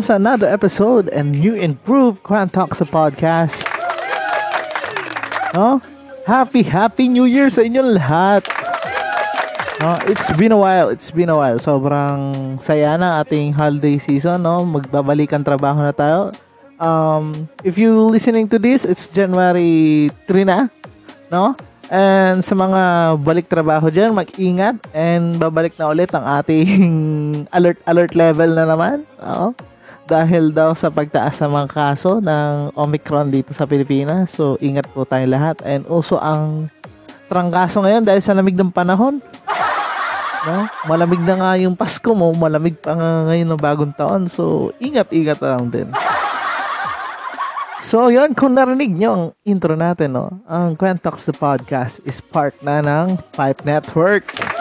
[0.00, 3.64] Sa another episode and new improved Quan Talks podcast.
[5.52, 5.80] No?
[6.24, 8.44] Happy, happy New Year sa inyo lahat.
[9.80, 11.56] No, it's been a while, it's been a while.
[11.56, 14.64] Sobrang saya na ating holiday season, no?
[14.64, 16.36] Magbabalikan trabaho na tayo.
[16.76, 20.68] Um, if you listening to this, it's January 3 na,
[21.32, 21.56] no?
[21.90, 22.82] And sa mga
[23.24, 26.78] balik trabaho dyan, mag-ingat and babalik na ulit ang ating
[27.56, 29.02] alert alert level na naman.
[29.18, 29.50] Oo.
[30.10, 34.34] Dahil daw sa pagtaas ng mga kaso ng Omicron dito sa Pilipinas.
[34.34, 35.62] So, ingat po tayong lahat.
[35.62, 36.66] And also, ang
[37.30, 39.22] trangkaso ngayon dahil sa lamig ng panahon.
[40.40, 40.66] No?
[40.90, 44.26] Malamig na nga yung Pasko mo, malamig pa nga ngayon ng bagong taon.
[44.26, 45.88] So, ingat-ingat lang din.
[47.80, 52.54] So, yun, kung narinig nyo ang intro natin, no, ang Quentox the Podcast is part
[52.66, 54.59] na ng Pipe Network.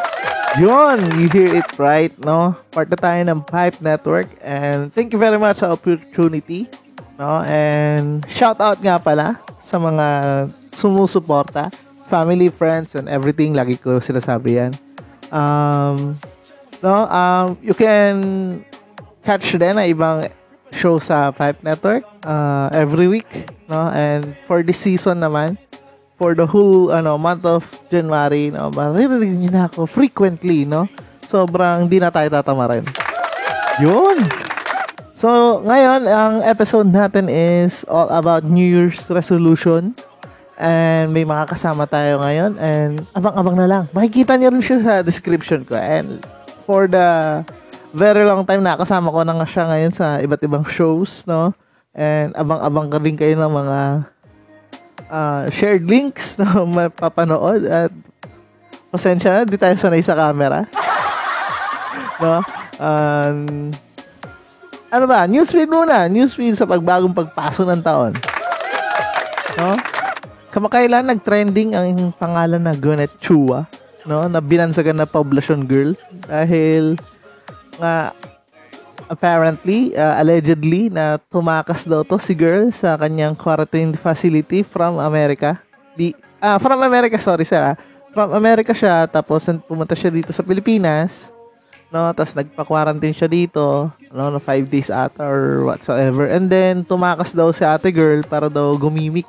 [0.57, 2.57] Yun, you hear it right, no?
[2.73, 6.65] Part na tayo ng Pipe Network and thank you very much sa opportunity,
[7.21, 7.45] no?
[7.45, 10.07] And shout out nga pala sa mga
[10.73, 11.69] sumusuporta,
[12.09, 13.53] family, friends, and everything.
[13.53, 14.71] Lagi ko sinasabi yan.
[15.29, 16.17] Um,
[16.81, 18.17] no, um, you can
[19.21, 20.33] catch din na ibang
[20.73, 23.29] show sa Pipe Network uh, every week,
[23.69, 23.93] no?
[23.93, 25.61] And for this season naman,
[26.19, 30.85] for the whole ano month of January, no, maririnig niyo na ako frequently, no?
[31.25, 32.83] Sobrang di na tayo tatamarin.
[33.79, 34.27] Yun.
[35.15, 39.95] So, ngayon, ang episode natin is all about New Year's resolution.
[40.59, 42.59] And may mga kasama tayo ngayon.
[42.59, 43.83] And abang-abang na lang.
[43.95, 45.79] Makikita niyo rin siya sa description ko.
[45.79, 46.19] And
[46.67, 47.39] for the
[47.95, 51.55] very long time na kasama ko na nga siya ngayon sa iba't ibang shows, no?
[51.95, 53.77] And abang-abang ka rin kayo ng mga
[55.09, 57.91] uh, shared links na mapapanood at
[58.89, 60.65] pasensya na, di tayo sanay sa camera.
[62.23, 62.41] no?
[62.79, 63.69] Um,
[64.89, 65.29] ano ba?
[65.29, 66.09] Newsfeed muna.
[66.09, 68.13] Newsfeed sa pagbagong pagpaso ng taon.
[69.57, 69.77] No?
[70.49, 73.69] Kamakailan nag-trending ang pangalan na Gwyneth Chua,
[74.09, 74.25] no?
[74.25, 75.93] Na binansagan na poblacion girl
[76.25, 76.97] dahil
[77.77, 78.17] nga
[79.09, 85.57] apparently, uh, allegedly, na tumakas daw to si girl sa kanyang quarantine facility from America.
[85.97, 87.73] Di, ah, from America, sorry sir.
[87.73, 87.75] ah.
[88.13, 91.29] From America siya, tapos pumunta siya dito sa Pilipinas.
[91.89, 96.29] No, tapos nagpa-quarantine siya dito, no, na 5 days ata or whatsoever.
[96.29, 99.25] And then, tumakas daw si ate girl para daw gumimik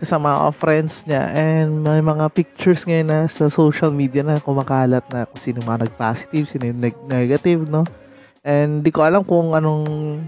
[0.00, 1.28] sa mga friends niya.
[1.30, 5.86] And may mga pictures ngayon na sa social media na kumakalat na kung sino mga
[5.88, 7.84] nag-positive, sino yung neg- negative, no?
[8.42, 10.18] And di ko alam kung anong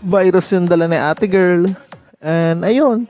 [0.00, 1.68] virus yung dala ni ate girl.
[2.24, 3.04] And ayun,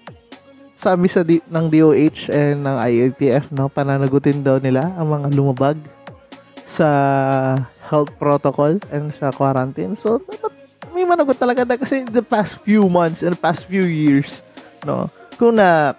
[0.75, 5.79] sabi sa di- ng DOH and ng IATF, no, pananagutin daw nila ang mga lumabag
[6.67, 6.89] sa
[7.89, 9.95] health protocol and sa quarantine.
[9.95, 10.23] So,
[10.93, 14.43] may managot talaga na kasi the past few months and the past few years,
[14.83, 15.07] no,
[15.39, 15.95] kung na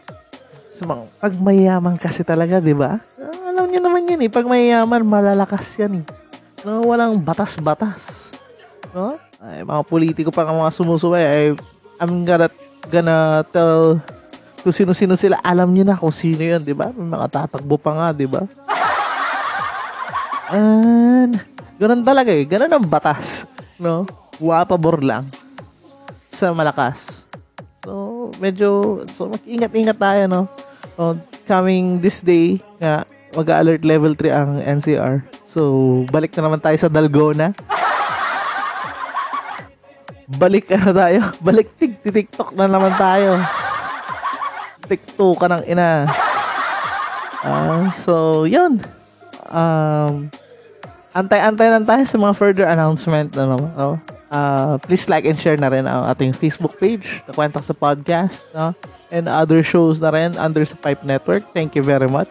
[0.79, 3.03] mga, pag mayaman kasi talaga, di ba?
[3.19, 6.05] Ah, alam niyo naman yun eh, pag mayaman, malalakas yan eh.
[6.67, 8.31] No, walang batas-batas.
[8.91, 9.15] No?
[9.39, 11.45] Ay, mga politiko pa mga sumusuway, ay,
[11.99, 12.51] I'm gonna,
[12.91, 13.99] gonna tell
[14.59, 16.91] kung sino-sino sila, alam niyo na kung sino yun, di ba?
[16.91, 18.43] May mga tatakbo pa nga, di ba?
[20.51, 21.39] And,
[21.79, 22.43] ganun talaga eh.
[22.43, 23.47] Ganun ang batas.
[23.79, 24.03] No?
[24.41, 25.31] Wapabor lang
[26.35, 27.23] sa malakas.
[27.87, 30.41] So, medyo, so, mag-ingat-ingat tayo, no?
[30.99, 31.15] So,
[31.47, 35.21] coming this day, nga, mag-alert level 3 ang NCR.
[35.49, 35.61] So,
[36.09, 37.53] balik na naman tayo sa Dalgona.
[40.29, 41.19] Balik na tayo.
[41.47, 43.41] Balik tig TikTok na naman tayo.
[44.85, 46.05] TikTok ka ng ina.
[47.41, 48.77] Ah, so, yun.
[49.49, 50.29] Um,
[51.17, 53.71] antay-antay lang tayo sa mga further announcement na naman.
[53.73, 53.97] No?
[54.29, 58.45] Uh, please like and share na rin ang ating Facebook page, The Kwentang sa Podcast,
[58.53, 58.77] no?
[59.09, 61.41] and other shows na rin under sa Pipe Network.
[61.49, 62.29] Thank you very much.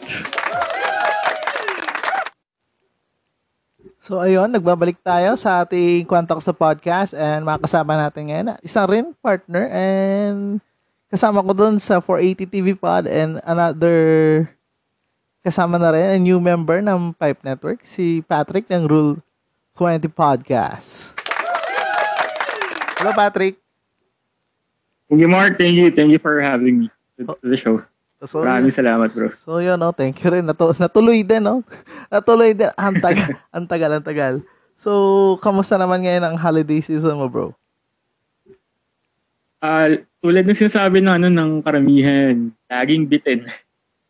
[4.09, 9.07] So ayun, nagbabalik tayo sa ating Quantox sa podcast and makasama natin ngayon isang rin
[9.21, 10.65] partner and
[11.13, 14.49] kasama ko doon sa 480 TV Pod and another
[15.45, 19.21] kasama na rin a new member ng Pipe Network, si Patrick ng Rule
[19.77, 21.13] 20 Podcast.
[22.97, 23.61] Hello Patrick.
[25.13, 25.61] Thank you, Mark.
[25.61, 25.93] Thank you.
[25.93, 26.87] Thank you for having me
[27.21, 27.85] to the show.
[28.27, 29.31] So, Maraming salamat, bro.
[29.47, 30.43] So yun, no, thank you rin.
[30.43, 31.63] Natu- natuloy din, no?
[32.11, 32.67] Natuloy din.
[32.75, 34.35] Ang tagal, ang tagal, ang tagal.
[34.75, 34.91] So,
[35.39, 37.55] kamusta naman ngayon ang holiday season mo, bro?
[39.63, 43.47] Ah, tulad ng sinasabi ng ano ng karamihan, laging bitin.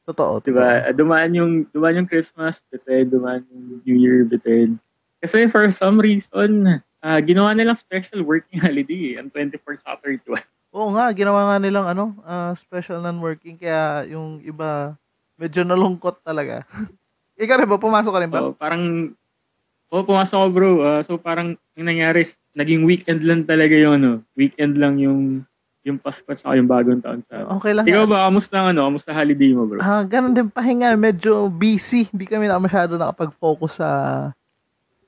[0.09, 0.89] Totoo, Di ba?
[0.93, 4.81] Dumaan yung dumaan yung Christmas bitin, dumaan yung New Year bitin.
[5.21, 10.41] Kasi for some reason, ah, ginawa nilang special working holiday ang 24 sa 31.
[10.73, 14.93] Oo nga, ginawa nga nilang ano, ah, special non-working kaya yung iba
[15.41, 16.65] medyo nalungkot talaga.
[17.41, 17.79] Ikaw rin ba?
[17.81, 18.41] Pumasok ka rin ba?
[18.43, 19.15] So, parang
[19.88, 20.70] Oh, pumasok ako bro.
[20.85, 25.41] Ah, so parang yung nangyari, naging weekend lang talaga yung ano, weekend lang yung
[25.81, 27.88] yung Pasko at saka yung bagong taon sa Okay lang.
[27.88, 29.81] Ikaw ba, kamusta ang ano, kamusta holiday mo bro?
[29.81, 32.05] Ah, ganun din pahinga, medyo busy.
[32.12, 33.88] Hindi kami na masyado nakapag-focus sa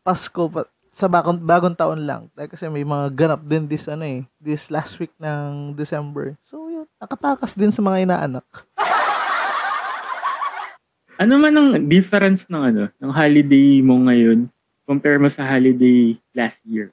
[0.01, 0.65] Pasko pa,
[1.01, 2.29] sa bagong, bagong taon lang.
[2.37, 6.37] Dahil kasi may mga ganap din this ano eh, this last week ng December.
[6.45, 8.45] So yun, nakatakas din sa mga inaanak.
[11.21, 14.49] Ano man ang difference ng ano, ng holiday mo ngayon
[14.89, 16.91] compare mo sa holiday last year?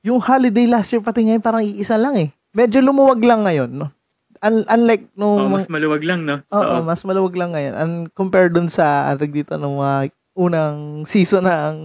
[0.00, 2.30] Yung holiday last year pati ngayon parang iisa lang eh.
[2.54, 3.90] Medyo lumuwag lang ngayon, no?
[4.38, 6.38] Un- unlike nung Oh, mas maluwag lang, no?
[6.54, 7.74] Oo, mas maluwag lang ngayon.
[7.74, 11.76] And compared dun sa ano dito nung mga unang season ng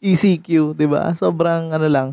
[0.00, 1.12] ECQ, 'di ba?
[1.14, 2.08] Sobrang ano lang,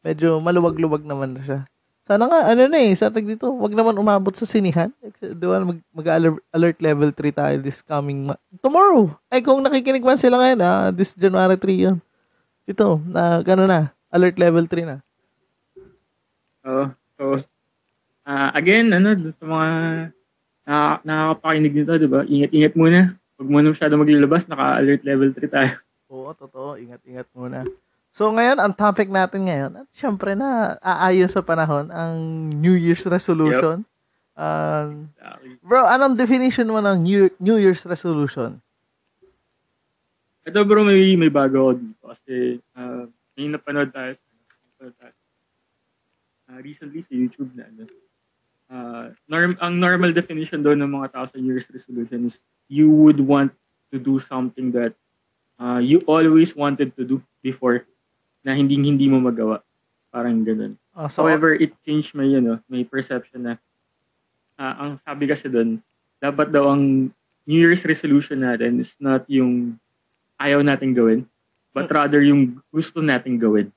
[0.00, 1.60] medyo maluwag-luwag naman na siya.
[2.02, 4.90] Sana nga ano na eh, sa tag dito, wag naman umabot sa sinihan.
[5.22, 9.06] Di ba mag, mag- alert level 3 tayo this coming ma- tomorrow.
[9.30, 11.96] Ay kung nakikinig man sila ngayon, ah, this January 3 yun.
[12.66, 14.96] Ito, na gano na, alert level 3 na.
[16.66, 16.90] Oo.
[17.18, 17.24] So,
[18.26, 19.68] ah, again, ano, sa mga
[20.66, 20.74] na,
[21.06, 22.26] nakakapakinig nito, di ba?
[22.26, 23.14] Ingat-ingat muna.
[23.38, 25.72] Huwag muna masyado maglalabas, naka-alert level 3 tayo.
[26.12, 26.76] Oo, totoo.
[26.76, 27.64] Ingat-ingat muna.
[28.12, 32.20] So ngayon, ang topic natin ngayon, at syempre na aayon sa panahon, ang
[32.52, 33.88] New Year's resolution.
[34.36, 35.08] Um,
[35.64, 38.60] bro, anong definition mo ng New, New Year's resolution?
[40.44, 42.36] Ito bro, may, may bago ako dito kasi
[42.76, 45.14] uh, may napanood tayo sa napanood tayo,
[46.52, 47.88] uh, recently sa YouTube na ano.
[48.72, 52.36] Uh, norm, ang normal definition doon ng mga tao sa New Year's resolution is
[52.68, 53.56] you would want
[53.88, 54.92] to do something that
[55.62, 57.86] uh, you always wanted to do before
[58.42, 59.62] na hindi hindi mo magawa.
[60.10, 60.74] Parang ganun.
[60.92, 63.52] Oh, so, However, it changed my, you know, may perception na
[64.58, 65.78] ah, ang sabi kasi doon,
[66.18, 67.08] dapat daw ang
[67.46, 69.78] New Year's resolution natin is not yung
[70.36, 71.24] ayaw natin gawin,
[71.72, 73.70] but rather yung gusto natin gawin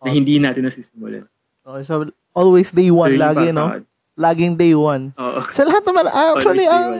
[0.00, 1.26] na hindi natin nasisimulan.
[1.62, 3.82] okay, so always day one So, lagi, no?
[4.18, 5.14] Laging day one.
[5.16, 5.40] Oo.
[5.54, 6.98] Sa lahat naman, actually, ang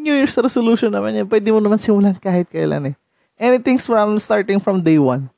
[0.00, 2.94] New Year's resolution naman yan, pwede mo naman simulan kahit kailan eh.
[3.40, 5.32] Anything's from starting from day one.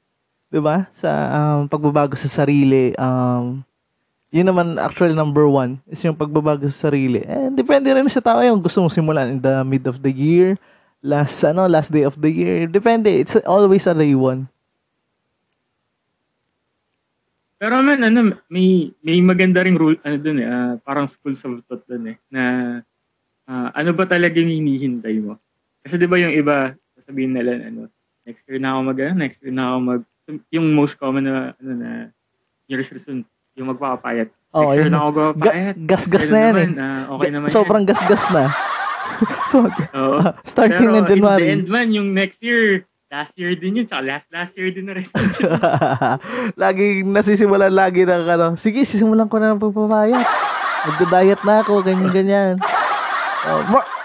[0.51, 0.91] 'Di ba?
[0.99, 3.63] Sa um, pagbabago sa sarili, um,
[4.35, 7.23] yun naman actually number one is yung pagbabago sa sarili.
[7.23, 10.59] Eh, depende rin sa tao yung gusto mong simulan in the mid of the year,
[10.99, 12.67] last ano, last day of the year.
[12.67, 13.13] Depende.
[13.13, 14.51] It's always a day one.
[17.63, 21.63] Pero man, ano, may, may maganda ring rule, ano dun eh, ah, parang school of
[21.71, 22.43] thought dun eh, na
[23.47, 25.39] ah, ano ba talaga yung hinihintay mo?
[25.79, 26.75] Kasi di ba yung iba,
[27.13, 27.93] sasabihin nila, ano,
[28.25, 30.03] next year na ako mag, ano, next year na ako mag,
[30.49, 31.91] yung most common na, ano na,
[32.65, 34.33] New Year's resolution, yung magpapapayat.
[34.57, 34.93] Oo, next year yun.
[34.97, 35.77] na ako magpapayat.
[35.77, 36.81] Ga- gas-gas Pero na yan naman, eh.
[36.81, 38.45] ah, okay naman Sobrang gas-gas na.
[39.53, 39.93] so, yan.
[39.93, 40.19] Oo.
[40.41, 41.45] starting Pero ng January.
[41.45, 44.73] in the end man, yung next year, last year din yun, tsaka last last year
[44.73, 45.05] din na rin.
[46.65, 50.25] lagi nasisimulan lagi ng ano, sige, sisimulan ko na ng pagpapayat.
[50.83, 52.57] Magda-diet na ako, ganyan-ganyan.
[53.43, 53.59] Oh,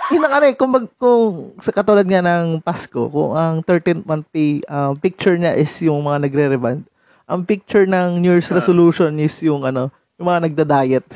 [0.07, 4.07] yun ang ano eh, kung, mag, kung sa katulad nga ng Pasko, kung ang 13th
[4.07, 6.87] month pay, um, picture niya is yung mga nagre-reband,
[7.27, 8.55] ang picture ng New Year's Ah.
[8.55, 11.07] resolution is yung ano, yung mga nagda-diet.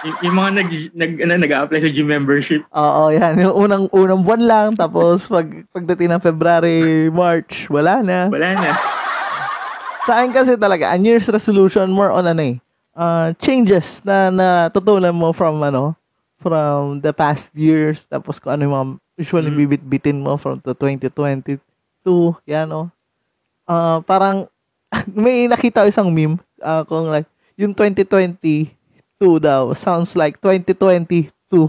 [0.00, 2.64] yung, yung mga nag, nag, ano, nag-a-apply sa gym membership.
[2.72, 3.36] Oo, yan.
[3.36, 5.44] Yung unang, unang buwan lang, tapos pag,
[5.76, 8.32] pagdating ng February, March, wala na.
[8.32, 8.70] Wala na.
[10.08, 12.56] Sa akin kasi talaga, a New Year's resolution more on ano eh,
[12.96, 15.92] uh, changes na natutunan mo from ano,
[16.40, 18.86] from the past years, tapos kung ano yung mga
[19.18, 19.58] usually Mm.
[19.58, 21.60] bibit-bitin mo from the 2022,
[22.42, 22.88] yan o.
[23.64, 24.48] Uh, parang,
[25.06, 28.72] may nakita isang meme, uh, kung like, yung 2022
[29.38, 31.30] daw, sounds like 2022.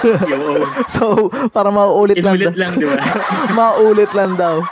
[0.00, 0.38] Yo,
[0.94, 1.04] So,
[1.50, 2.96] para mauulit lang, inulit daw- lang, di ba?
[3.50, 4.62] mauulit lang daw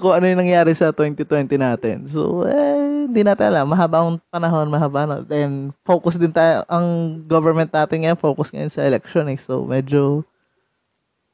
[0.00, 1.96] kung ano yung nangyari sa 2020 natin.
[2.08, 3.66] So, eh, hindi natin alam.
[3.68, 5.16] Mahaba ang panahon, mahaba na.
[5.24, 6.64] Then, focus din tayo.
[6.68, 9.38] Ang government natin ngayon, focus ngayon sa election eh.
[9.38, 10.24] So, medyo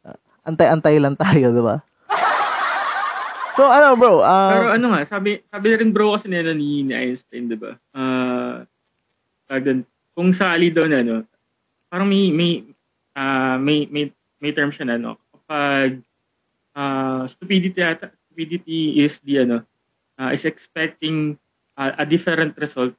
[0.03, 1.77] ah, antay-antay lang tayo, di ba?
[3.53, 4.25] So, ano bro?
[4.25, 7.77] ah, Pero ano nga, sabi, sabi rin bro kasi nila ni, ni Einstein, di ba?
[7.93, 8.65] Ah,
[9.45, 9.81] tawag doon,
[10.17, 11.29] kung sakali daw na, ano,
[11.93, 12.65] parang may, may,
[13.13, 14.09] ah, may, may,
[14.41, 15.21] may term siya na, no?
[15.37, 16.01] Kapag
[16.73, 19.69] ah, stupidity, ata, stupidity is the, ano,
[20.17, 21.37] ah, is expecting
[21.77, 22.97] ah, a different result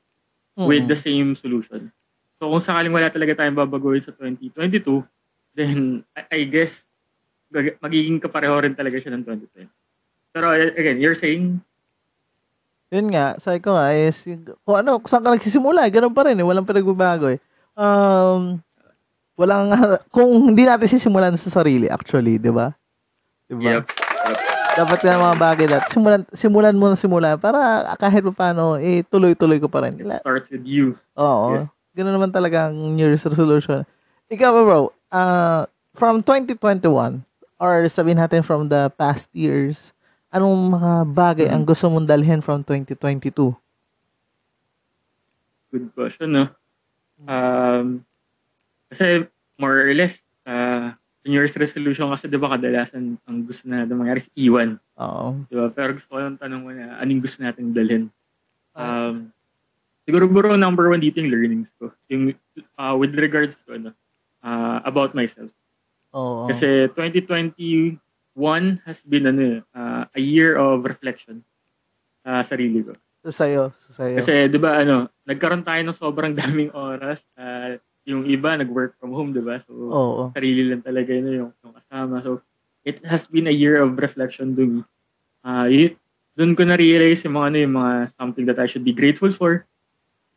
[0.53, 1.89] with the same solution.
[2.37, 5.01] So kung sakaling wala talaga tayong babaguhin sa 2022,
[5.57, 6.85] then I, I guess
[7.81, 9.69] magiging kapareho rin talaga siya ng 2020.
[10.33, 11.61] Pero uh, again, you're saying
[12.93, 14.21] Yun nga, sabi ko nga, is,
[14.61, 17.41] kung ano, kung saan ka nagsisimula, ganun pa rin eh, walang pinagbabago eh.
[17.73, 18.61] Um,
[19.33, 19.73] walang,
[20.13, 22.69] kung hindi natin sisimulan sa sarili, actually, di ba?
[23.49, 23.81] Di ba?
[23.81, 24.02] Yep.
[24.73, 29.05] Dapat nga mga bagay dati, simulan, simulan mo na simulan para kahit pa paano, eh,
[29.05, 30.01] tuloy-tuloy ko pa rin.
[30.01, 30.97] It starts with you.
[31.13, 31.61] Oo.
[31.61, 31.69] Yes.
[31.93, 33.85] Ganun naman talaga ang New Year's resolution.
[34.33, 37.21] Ikaw bro, uh, from 2021,
[37.61, 39.93] or sabihin natin from the past years,
[40.33, 43.53] anong mga bagay ang gusto mong dalhin from 2022?
[45.69, 46.45] Good question, no?
[47.29, 48.01] Um,
[48.89, 49.29] kasi
[49.61, 50.17] more or less,
[50.49, 54.75] uh, New Year's resolution kasi di ba kadalasan ang gusto na natin mangyari is iwan.
[54.99, 55.39] Oo.
[55.47, 55.71] Di ba?
[55.71, 58.11] Pero gusto ko yung tanong mo na anong gusto natin dalhin.
[58.75, 59.31] Um,
[60.03, 61.95] siguro bro, number one dito yung learnings ko.
[62.11, 62.35] Yung
[62.75, 63.89] uh, with regards to ano,
[64.43, 65.49] uh, about myself.
[66.11, 66.51] Oo.
[66.51, 67.97] Kasi 2021
[68.83, 71.39] has been ano, uh, a year of reflection
[72.27, 72.91] sa sarili ko.
[73.23, 74.19] Sa sayo, sa sayo.
[74.19, 77.23] Kasi 'di ba ano, nagkaroon tayo ng sobrang daming oras.
[77.39, 79.63] Uh, yung iba nag-work from home, 'di ba?
[79.63, 80.23] So Oo.
[80.35, 82.19] sarili lang talaga yun yung, yung kasama.
[82.19, 82.43] So
[82.83, 84.79] it has been a year of reflection to me.
[85.43, 85.91] Uh, yun,
[86.35, 89.63] doon ko na-realize yung mga ano, yung mga something that I should be grateful for.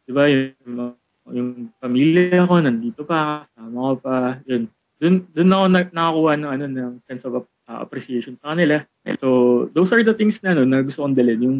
[0.07, 0.31] 'Di ba?
[0.31, 0.95] Yung,
[1.35, 1.51] yung,
[1.83, 4.17] pamilya ko nandito pa, kasama ko pa.
[4.47, 4.71] Yun.
[5.03, 8.87] Doon doon ako na, nakakuha ng ano ng sense of uh, appreciation sa kanila.
[9.19, 11.59] So those are the things na ano, na gusto kong dalhin yung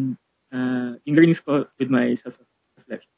[0.55, 3.11] uh, yung learnings ko with my self-reflection.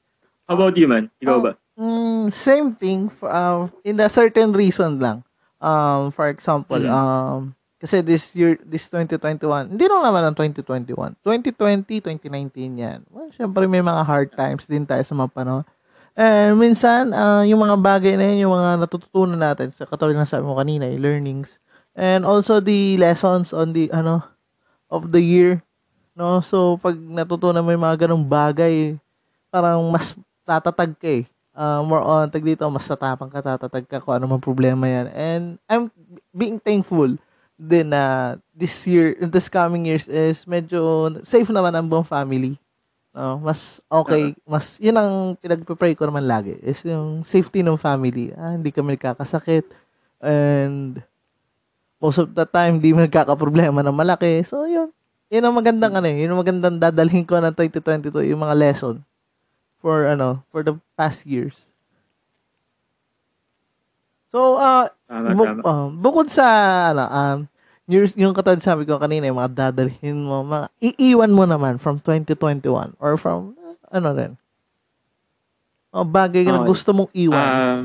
[0.49, 1.13] How about you, man?
[1.21, 1.53] Ikaw ba?
[1.79, 5.23] Mm, same thing for, uh, in a certain reason lang.
[5.63, 6.91] Um, for example, Mhm.
[6.91, 7.39] um,
[7.79, 11.15] kasi this year, this 2021, hindi lang naman ang 2021.
[11.23, 13.07] 2020, 2019 yan.
[13.07, 15.63] Well, syempre may mga hard times din tayo sa mga panahon.
[16.19, 20.27] And minsan, ah, yung mga bagay na yun, yung mga natututunan natin, sa katulad na
[20.27, 21.63] sabi mo kanina, yung learnings.
[21.95, 24.27] And also the lessons on the, ano,
[24.91, 25.63] of the year.
[26.11, 26.43] No?
[26.43, 28.99] So, pag natutunan mo yung mga ganong bagay,
[29.47, 30.11] parang mas
[30.43, 31.25] tatatag ka eh.
[31.59, 35.11] Uh, more on, tag dito, mas tatapang ka, tatatag ka kung ano man problema yan.
[35.11, 35.91] And I'm
[36.31, 37.19] being thankful
[37.59, 42.55] din na this year, this coming years is medyo safe naman ang buong family.
[43.11, 48.31] No, mas okay, mas yun ang pinagpe-pray ko naman lagi is yung safety ng family.
[48.39, 49.67] Ah, hindi kami nagkakasakit
[50.23, 51.03] and
[51.99, 54.47] most of the time hindi nagkakaproblema ng malaki.
[54.47, 54.95] So yun,
[55.27, 59.03] yun ang magandang ano, eh, yun ang magandang dadalhin ko ng 2022 yung mga lesson
[59.79, 61.67] for ano, for the past years.
[64.29, 66.45] So, uh, Tama, bu- uh, bukod sa
[66.93, 67.37] ano, um,
[67.89, 71.97] yung, yung katulad sabi ko kanina, yung mga dadalhin mo, mga iiwan mo naman from
[71.97, 74.31] 2021 or from uh, ano rin.
[75.89, 76.69] Oh, bagay na Okay.
[76.69, 77.47] gusto mong iwan.
[77.49, 77.81] Um,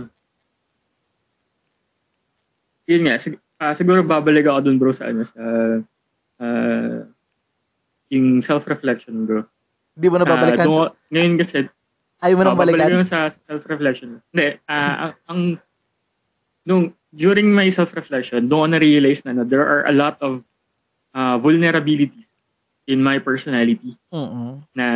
[2.84, 5.40] yun nga, sig- ah, siguro babalik ako dun bro sa ano, sa
[6.44, 7.08] ah,
[8.12, 9.48] yung self-reflection bro.
[9.96, 10.68] Hindi mo na babalikan.
[10.68, 11.56] Ko- ngayon kasi,
[12.24, 12.92] ayaw mo nang babalik balikan.
[12.98, 14.18] lang sa self-reflection.
[14.32, 15.60] Hindi, ah, ang,
[16.64, 20.40] nung, during my self-reflection, doon na-realize na, na there are a lot of
[21.12, 22.24] ah, vulnerabilities
[22.84, 24.60] in my personality Mm-mm.
[24.72, 24.86] na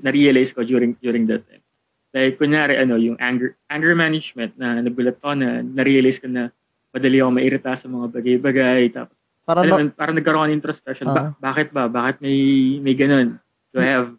[0.00, 1.62] na-realize ko during during that time.
[2.10, 6.48] Like, kunyari, ano, yung anger anger management na nagulat ko na na-realize ko na
[6.90, 8.88] madali ako mairita sa mga bagay-bagay.
[8.90, 9.12] Tapos,
[9.44, 11.06] Para alam mo, parang nagkaroon ng introspection.
[11.06, 11.32] Ba- Ah.
[11.38, 11.86] bakit ba?
[11.86, 12.38] Bakit may,
[12.80, 13.36] may ganun?
[13.70, 14.10] Do I have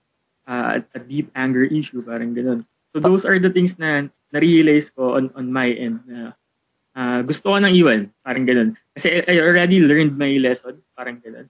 [0.48, 2.02] uh, a deep anger issue?
[2.02, 2.64] Parang ganun.
[2.92, 6.34] So, those are the things na na-realize ko on, on my end na
[6.92, 8.10] ah, gusto ko nang iwan.
[8.24, 8.74] Parang ganun.
[8.92, 10.82] Kasi I I already learned my lesson.
[10.92, 11.46] Parang ganun.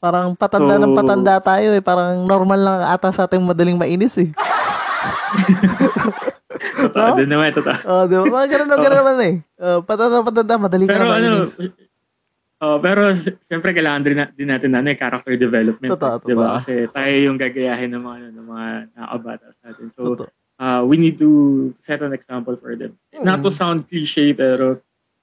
[0.00, 1.80] parang patanda ng So- patanda tayo eh.
[1.80, 4.32] Parang normal lang ata sa ating madaling mainis eh.
[6.80, 6.96] Totoo.
[6.96, 7.16] No?
[7.20, 7.76] Doon naman, totoo.
[7.84, 8.24] Oh, di ba?
[8.24, 9.00] Mga ganun, ganun Oo.
[9.00, 9.34] naman eh.
[9.56, 11.52] Uh, patanda ng patanda, madali ka Pero na ano, mainis.
[12.60, 15.90] Oh, pero s- siyempre kailangan din, na- din natin na ano, eh, character development.
[15.90, 16.44] Totoo, eh, di ba?
[16.44, 16.56] totoo.
[16.60, 19.86] Kasi tayo yung gagayahin ng mga, ano, ng mga nakabata sa atin.
[19.90, 20.28] So, Totoo.
[20.56, 21.30] uh, we need to
[21.82, 22.94] set an example for them.
[23.16, 23.56] Not to Mm.
[23.56, 24.78] sound cliche, pero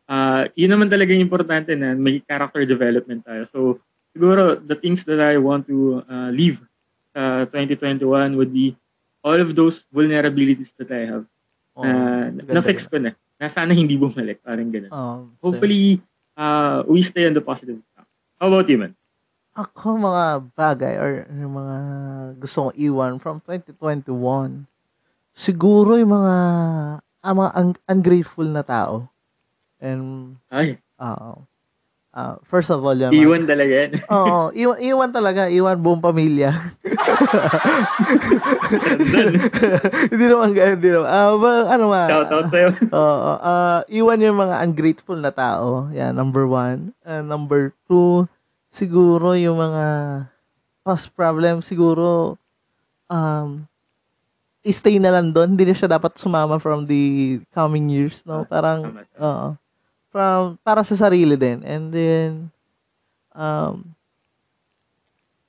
[0.06, 3.44] uh, yun naman talaga yung importante na may character development tayo.
[3.48, 3.60] So,
[4.12, 6.58] siguro, the things that I want to uh, leave
[7.12, 8.02] sa 2021
[8.36, 8.74] would be
[9.22, 11.26] all of those vulnerabilities that I have.
[11.76, 13.14] Oh, ganda na-fix ko na.
[13.38, 14.42] Na sana hindi bumalik.
[14.42, 14.90] Parang ganun.
[14.90, 16.02] Oh, Hopefully,
[16.38, 18.08] uh, we stay on the positive track.
[18.40, 18.94] How about you, man?
[19.58, 21.78] ako mga bagay or mga
[22.38, 24.70] gusto kong iwan from 2021,
[25.34, 26.36] siguro yung mga,
[27.02, 29.10] ah, mga un- ungrateful na tao.
[29.82, 31.42] And, Ay, oo.
[32.18, 33.14] Ah, first of all, yan.
[33.14, 33.92] iwan talaga yan.
[34.18, 36.50] Oo, iwan, iwan talaga, iwan buong pamilya.
[40.10, 41.10] hindi naman ganyan, hindi naman.
[41.14, 42.10] Ah, ba- ano ma?
[42.10, 42.70] Shout out sa'yo.
[42.90, 45.94] Oo, ah, iwan yung mga ungrateful na tao.
[45.94, 46.90] Yan, number one.
[47.06, 48.26] And number two,
[48.74, 49.86] siguro yung mga
[50.82, 52.34] past problem, siguro,
[53.14, 53.70] um,
[54.66, 55.54] stay na lang doon.
[55.54, 58.42] Hindi na siya dapat sumama from the coming years, no?
[58.42, 59.62] Parang, Tama, tama.
[60.18, 61.62] From, para sa sarili din.
[61.62, 62.30] And then,
[63.38, 63.86] um,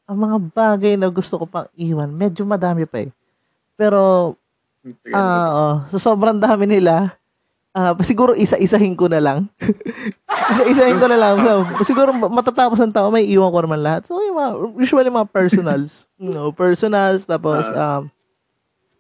[0.05, 3.11] ang mga bagay na gusto ko pang iwan, medyo madami pa eh.
[3.81, 4.37] Pero,
[5.13, 5.71] Ah, oo.
[5.93, 7.13] So, sobrang dami nila.
[7.77, 9.39] Ah, siguro isa-isahin ko na lang.
[10.55, 11.35] isa-isahin ko na lang.
[11.45, 11.53] So,
[11.85, 14.09] siguro matatapos ng tao, may iwan ko naman lahat.
[14.09, 16.09] So, yung mga, usually mga personals.
[16.23, 18.09] you know, personals, tapos, um,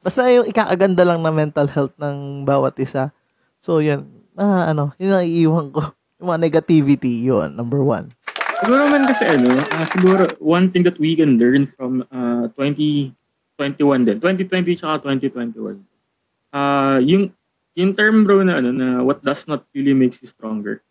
[0.05, 3.11] basta yung ikakaganda lang na mental health ng bawat isa.
[3.65, 4.07] So, yun.
[4.38, 5.83] Ah, ano, yun ang iiwan ko.
[6.18, 8.11] Yung mga negativity, yun, number one.
[8.59, 13.14] Siguro man kasi ano, ah, siguro one thing that we can learn from uh, 2021
[14.02, 15.78] din, 2020 tsaka 2021.
[16.50, 17.30] Ah, yung
[17.75, 20.83] yung term bro na ano na what does not really makes you stronger.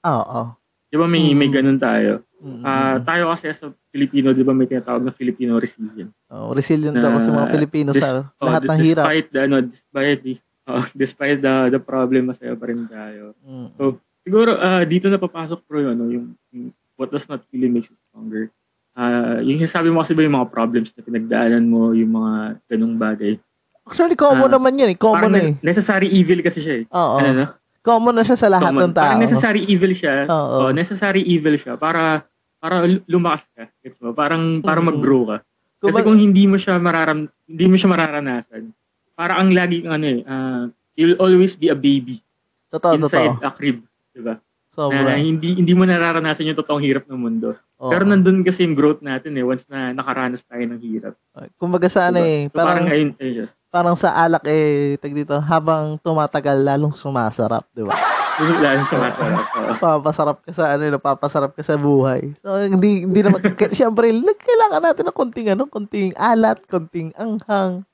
[0.00, 0.54] Oo.
[0.86, 1.54] 'Di ba may may Mm.
[1.56, 2.22] ganun tayo.
[2.38, 2.62] Mm.
[2.62, 6.14] Ah, tayo kasi as a Filipino, 'di ba may tinatawag na Filipino resilient.
[6.30, 9.04] Oh, resilient daw kasi mga Na- Pilipino dis- sa Oh, lahat dis- ng hirap.
[9.04, 10.34] Despite the ano, despite the
[10.66, 13.32] oh, despite the the problem masaya pa rin tayo.
[13.40, 13.72] Mm.
[13.74, 13.82] So,
[14.20, 17.88] siguro ah, dito na papasok bro yung ano yung, yung what does not really makes
[17.88, 18.52] you stronger.
[18.92, 22.32] Ah, yung sinasabi mo kasi ba yung mga problems na pinagdaanan mo, yung mga
[22.66, 23.38] ganung bagay.
[23.82, 24.98] Actually, common Ah, naman yan eh.
[24.98, 25.44] Common na eh.
[25.50, 26.84] ne- necessary evil kasi siya eh.
[26.86, 27.16] Oo.
[27.16, 27.46] Ano no?
[27.80, 28.82] Common na siya sa lahat Common.
[28.82, 29.04] ng tao.
[29.08, 30.28] Parang necessary evil siya.
[30.28, 30.56] Oo.
[30.60, 32.28] Oh, necessary evil siya para
[32.60, 33.72] para lu- lumakas ka.
[33.80, 34.12] Gets mo?
[34.12, 34.86] Parang para Mm.
[34.86, 35.36] mag-grow ka.
[35.80, 38.62] Kasi Kumbaga- kung hindi mo siya mararam hindi mo siya mararanasan,
[39.20, 40.64] para ang lagi ano eh, ah,
[40.96, 42.24] you'll always be a baby
[42.72, 43.44] Totoo, inside totoo.
[43.44, 43.84] a crib,
[44.16, 44.40] 'di ba?
[44.72, 45.12] Sobra.
[45.12, 47.52] Na hindi hindi mo nararanasan yung totoong hirap ng mundo.
[47.76, 47.90] Oo.
[47.92, 51.12] Pero nandun kasi yung growth natin eh once na nakaranas tayo ng hirap.
[51.60, 52.30] Kumbaga sa ano Diba?
[52.30, 53.46] eh, So, parang parang, ayun siya.
[53.68, 57.92] parang sa alak eh, tag dito, habang tumatagal, lalong sumasarap, di ba?
[58.64, 59.44] Lalo sa masarap.
[59.58, 59.72] Oo.
[59.76, 62.32] Papasarap ka sa ano, napapasarap ka sa buhay.
[62.40, 63.42] So, hindi, hindi naman,
[63.76, 67.84] syempre, kailangan natin ng konting ano, konting alat, konting anghang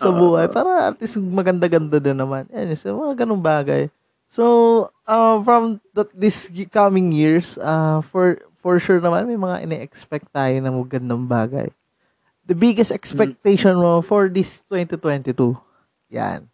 [0.00, 0.16] sa Oo.
[0.16, 2.48] buhay para at least maganda-ganda din naman.
[2.48, 3.92] Yan, so, mga ganung bagay.
[4.32, 10.32] So, uh, from the, this coming years, uh, for for sure naman, may mga ine-expect
[10.32, 11.68] tayo na magandang bagay.
[12.48, 15.54] The biggest expectation mo for this 2022?
[16.14, 16.48] Yan.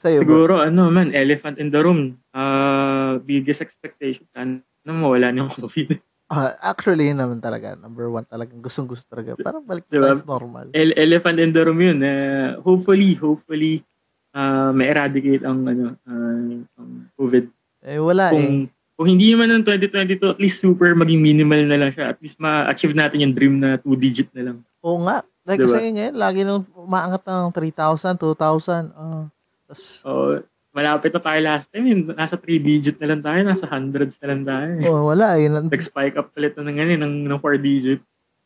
[0.00, 0.28] Sa'yo, bro.
[0.48, 2.16] Siguro ano man, elephant in the room.
[2.32, 4.24] Uh, biggest expectation.
[4.32, 6.00] Sana mawala yung COVID.
[6.30, 7.74] Ah, actually, yun naman talaga.
[7.74, 8.54] Number one talaga.
[8.54, 9.34] Gustong gusto talaga.
[9.34, 10.14] Parang balik Diba?
[10.14, 10.70] tayo normal.
[10.70, 11.98] El- elephant in the room yun.
[12.06, 13.82] Uh, hopefully, hopefully,
[14.30, 17.50] uh, ma-eradicate ang, ano, uh, ang COVID.
[17.82, 18.38] Eh, wala eh.
[18.38, 18.50] Kung,
[18.94, 22.14] kung hindi man ng 2022, at least super maging minimal na lang siya.
[22.14, 24.56] At least ma-achieve natin yung dream na two-digit na lang.
[24.86, 25.26] Oo nga.
[25.42, 25.82] Like Diba?
[25.82, 28.94] kasi ngayon, lagi nung umaangat ng 3,000, 2,000.
[28.94, 29.26] Uh,
[29.66, 30.38] tas, So,
[30.70, 31.84] malapit na tayo last time.
[31.84, 33.40] Yun, nasa three-digit na lang tayo.
[33.42, 34.70] Nasa hundreds na lang tayo.
[34.76, 34.86] eh.
[34.86, 35.34] oh, wala.
[35.36, 38.00] Nan- Nag-spike up ulit na ng, ano, ng, ng four-digit.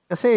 [0.05, 0.31] Kasi,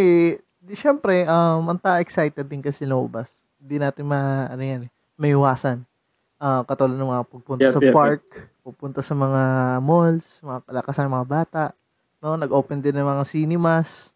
[0.58, 3.28] di, syempre, um, ang ta excited din kasi lumabas.
[3.58, 5.84] Hindi natin ma, ano yan, eh, may iwasan.
[6.38, 7.95] Ah, katulad ng mga pupunta Yep, sa yep, yep.
[7.95, 8.23] park,
[8.62, 9.41] pupunta sa mga
[9.82, 11.63] malls, mga kalakasan ng mga bata.
[12.17, 14.13] No, nag-open din ng mga cinemas.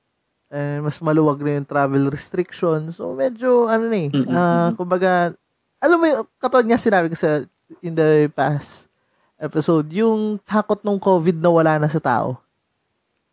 [0.48, 2.94] Eh, mas maluwag na yung travel restrictions.
[2.94, 4.76] So, medyo, ano na eh, Mm, mm, ah, mm.
[4.76, 5.32] kumbaga,
[5.80, 7.42] alam mo, yung- katulad nga sinabi ko sa,
[7.80, 8.92] in the past
[9.38, 12.38] episode, yung takot ng COVID na wala na sa tao.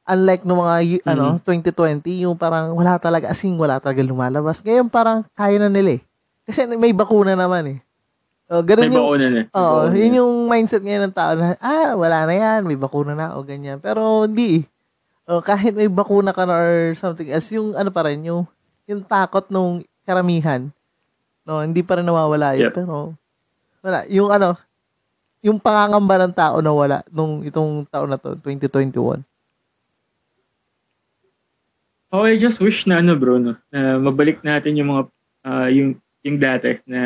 [0.09, 1.11] Unlike no mga, y- Mm.
[1.13, 4.65] ano, 2020, yung parang wala talaga, asing wala talaga lumalabas.
[4.65, 6.03] Ngayon, parang kaya na nila eh.
[6.49, 7.79] Kasi may bakuna naman eh.
[8.49, 9.41] Oh, ganun May yung, bakuna na.
[9.53, 13.13] Oo, bakuna yun yung mindset ngayon ng tao na, ah, wala na yan, may bakuna
[13.13, 13.77] na o ganyan.
[13.77, 14.65] Pero hindi eh.
[15.29, 18.49] Oh, kahit may bakuna ka na or something else, yung ano pa rin, yung,
[18.89, 20.73] yung takot nung karamihan,
[21.45, 22.73] no, hindi pa rin nawawala yun.
[22.73, 22.81] Yep.
[22.81, 23.13] Pero,
[23.83, 24.05] wala.
[24.09, 24.55] Yung ano,
[25.41, 29.23] yung pangangamba ng tao na wala nung itong taon na to, 2021.
[32.09, 35.03] Oh, I just wish na ano bro, no, na mabalik natin yung mga,
[35.45, 37.01] ah, yung, yung dati na,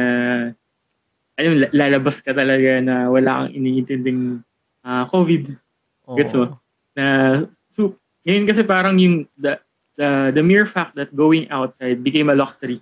[1.34, 4.46] ayun, la- lalabas ka talaga na wala kang iniintinding
[4.86, 5.58] ah, COVID
[6.06, 6.18] Oo.
[6.18, 6.58] Gets mo?
[6.92, 7.04] na
[7.72, 9.56] so, ngayon kasi parang yung the,
[9.96, 12.78] the the mere fact that going outside became a luxury.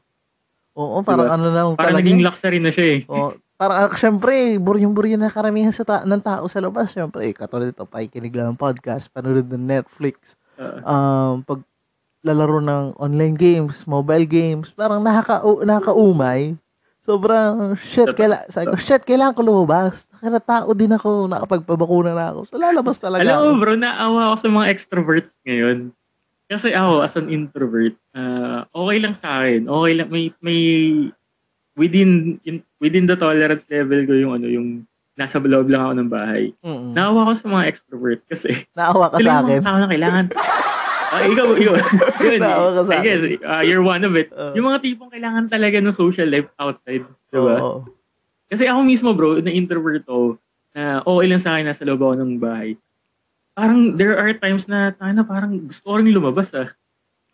[0.74, 1.34] Oo, parang Diba?
[1.36, 2.02] ano na lang Parang talaga.
[2.04, 3.00] naging luxury na siya eh.
[3.06, 3.32] Oo.
[3.60, 6.96] Parang, ah, syempre, buryong-buryo na karamihan sa ta- ng tao sa labas.
[6.96, 11.64] Syempre, katulad ito, pakikinig lang ng podcast, panood ng Netflix, Uh, um, pag
[12.20, 16.52] lalaro ng online games, mobile games, parang nakaka nakakaumay.
[17.08, 20.04] Sobrang shit, kaila, sabi ko, shit, kailangan ko lumabas.
[20.20, 22.40] Kaya tao din ako, nakapagpabakuna na ako.
[22.52, 25.96] So, lalabas talaga alam mo bro, naawa ako sa mga extroverts ngayon.
[26.52, 29.64] Kasi ako, as an introvert, ah, okay lang sa akin.
[29.64, 30.60] Okay lang, may, may,
[31.80, 34.68] within, in, within the tolerance level ko yung ano, yung
[35.16, 36.44] nasa loob lang ako ng bahay.
[36.60, 36.92] Mm-mm.
[36.92, 39.60] Naawa ko sa mga extrovert kasi Naawa ka sa akin.
[39.60, 40.26] mga tao na kailangan.
[41.10, 41.74] Ah, ikaw, ikaw.
[42.22, 44.30] Yun, Naawa ka sa I guess, ah, you're one of it.
[44.30, 44.54] Oo.
[44.54, 47.02] yung mga tipong kailangan talaga ng social life outside.
[47.34, 47.58] Diba?
[47.58, 47.82] Oo.
[48.46, 50.38] Kasi ako mismo bro, na introvert ako,
[50.70, 52.78] na okay lang sa akin nasa loob ako ng bahay.
[53.58, 56.70] Parang there are times na tayo na parang gusto ko rin lumabas ah.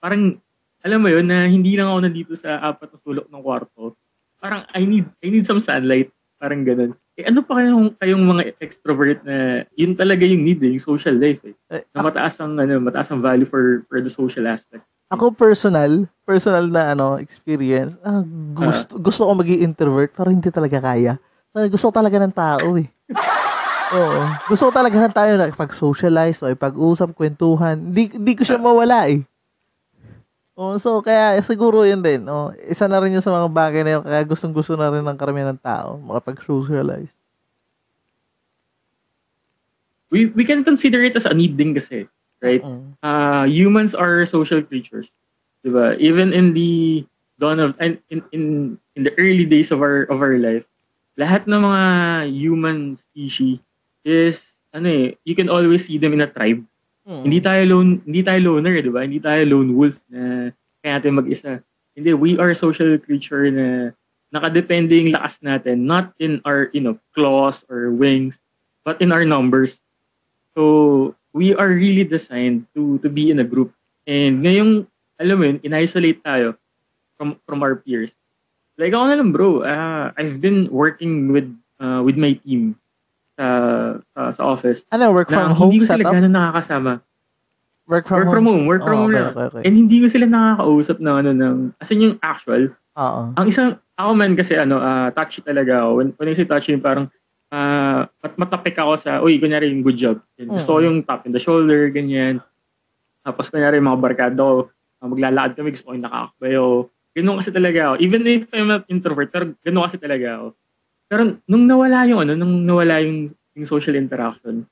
[0.01, 0.41] Parang
[0.81, 3.93] alam mo yun na hindi lang ako nandito sa apat na sulok ng kwarto.
[4.41, 6.13] Parang I need I need some sunlight.
[6.37, 6.93] Parang ganun.
[7.17, 11.17] Eh ano pa kayong, kayong mga extrovert na yun talaga yung need eh, yung social
[11.17, 11.57] life eh.
[11.73, 14.85] Eh, Na mataas ang ano, mataas ang value for for the social aspect.
[15.09, 18.21] Ako personal, personal na ano experience, ah,
[18.53, 21.17] gusto gusto ko maging introvert pero hindi talaga kaya.
[21.57, 22.89] Talaga gusto ko talaga ng tao eh.
[23.97, 24.21] Oo.
[24.51, 27.79] Gusto ko talaga ng tayo na pag socialize o pag-usap, kwentuhan.
[27.79, 29.23] Hindi hindi ko siya mawala eh.
[30.57, 32.25] Oh, so kaya siguro yun din.
[32.33, 34.03] Oh, isa na rin yun sa mga bagay na yun.
[34.09, 37.13] Kaya gustong gusto na rin ng karamihan ng tao makapag-socialize.
[40.09, 42.09] We we can consider it as a need din kasi,
[42.41, 42.65] right?
[42.65, 42.97] Mm.
[43.05, 45.13] uh, humans are social creatures.
[45.61, 45.93] Diba?
[46.01, 47.05] Even in the
[47.37, 48.43] dawn of and in, in
[48.97, 50.65] in the early days of our of our life,
[51.21, 51.85] lahat ng mga
[52.33, 53.61] human species
[54.09, 54.41] is
[54.73, 56.65] ano eh, you can always see them in a tribe.
[57.07, 57.23] Mm.
[57.23, 59.07] Hindi tayo lone hindi tayo loner, 'di ba?
[59.07, 60.51] Hindi tayo lone wolf na
[60.83, 61.53] kaya natin mag-isa.
[61.97, 63.95] Hindi, we are social creature na
[64.35, 68.35] nakadepende yung lakas natin not in our you know claws or wings
[68.83, 69.79] but in our numbers.
[70.57, 73.71] So, we are really designed to to be in a group.
[74.07, 74.87] And ngayong,
[75.19, 76.59] alam mo in-isolate tayo
[77.19, 78.11] from from our peers.
[78.79, 82.79] Like ako na lang bro, ah, I've been working with uh, with my team
[83.37, 83.47] sa,
[84.11, 84.81] sa sa office.
[84.91, 86.13] Ano, work Na from home hindi ko sila setup?
[86.13, 86.93] gano'n nakakasama.
[87.87, 88.35] Work from Work home?
[88.35, 89.31] from home, work from Oh, home okay, lang.
[89.31, 89.63] okay, okay.
[89.63, 92.73] And hindi ko sila nakakausap ng ano ng as in yung actual.
[92.97, 93.21] Oo.
[93.37, 95.91] Ang isang ako man kasi ano, ah, touchy talaga ako.
[95.95, 97.07] When, when I say touchy, parang
[97.47, 100.19] ah mat matapik ako sa, uy, kunyari yung good job.
[100.37, 100.85] Yan, Gusto ko Mm.
[100.85, 102.43] yung tap in the shoulder, ganyan.
[103.23, 104.67] Tapos kunyari yung mga barkada ko,
[104.99, 106.73] ah, maglalakad kami, gusto ko yung nakakabay ako.
[107.15, 107.95] Ganun kasi talaga ako.
[107.99, 110.47] Even if I'm not introvert, pero ganun kasi talaga ako.
[111.07, 114.67] Pero nung nawala yung ano, nung nawala yung, yung social interaction,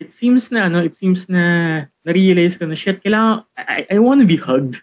[0.00, 1.42] it seems na ano, it seems na
[2.04, 4.80] na-realize ko na shit, kailangan, I, I wanna be hugged.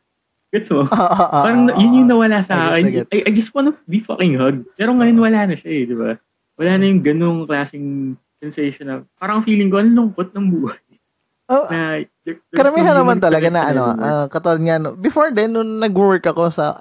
[0.53, 0.87] Gets mo?
[1.45, 2.85] Parang na- yun yung nawala sa I akin.
[3.11, 3.17] I.
[3.17, 4.65] I, I just wanna be fucking hugged.
[4.77, 6.17] Pero ngayon wala na siya eh, di ba?
[6.57, 10.77] Wala na yung ganung klaseng sensation na parang feeling ko, ang lungkot ng buhay.
[11.47, 15.79] Oh, Na, there- Karamihan naman talaga na ano, ah, katulad nga, no, before then, nung
[15.79, 16.75] nag-work ako sa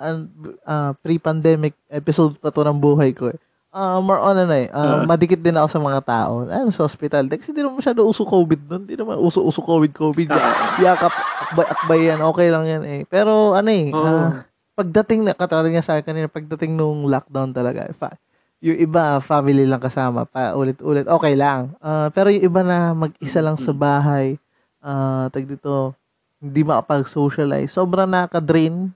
[0.67, 3.39] ah, pre-pandemic episode pa to ng buhay ko eh.
[3.77, 5.05] Ah, more on ano eh, Ah.
[5.05, 6.49] madikit din ako sa mga tao.
[6.49, 7.29] Ano, sa hospital.
[7.29, 8.89] Kasi hindi naman masyado uso COVID nun.
[8.89, 10.29] Hindi naman uso-uso COVID, COVID.
[10.33, 10.81] Ah.
[10.81, 12.25] Yakap, akbay, akbay yan.
[12.25, 13.01] Okay lang yan eh.
[13.05, 14.01] Pero ano eh, Oo.
[14.01, 18.17] ah, pagdating na, katulad nga sa akin kanina, pagdating nung lockdown talaga, fa-
[18.65, 21.77] yung iba, family lang kasama, pa ulit-ulit, okay lang.
[21.79, 24.41] Ah, pero yung iba na mag-isa lang sa bahay,
[24.81, 25.93] ah, tag dito,
[26.41, 28.89] hindi makapag-socialize, sobrang nakaka-drain.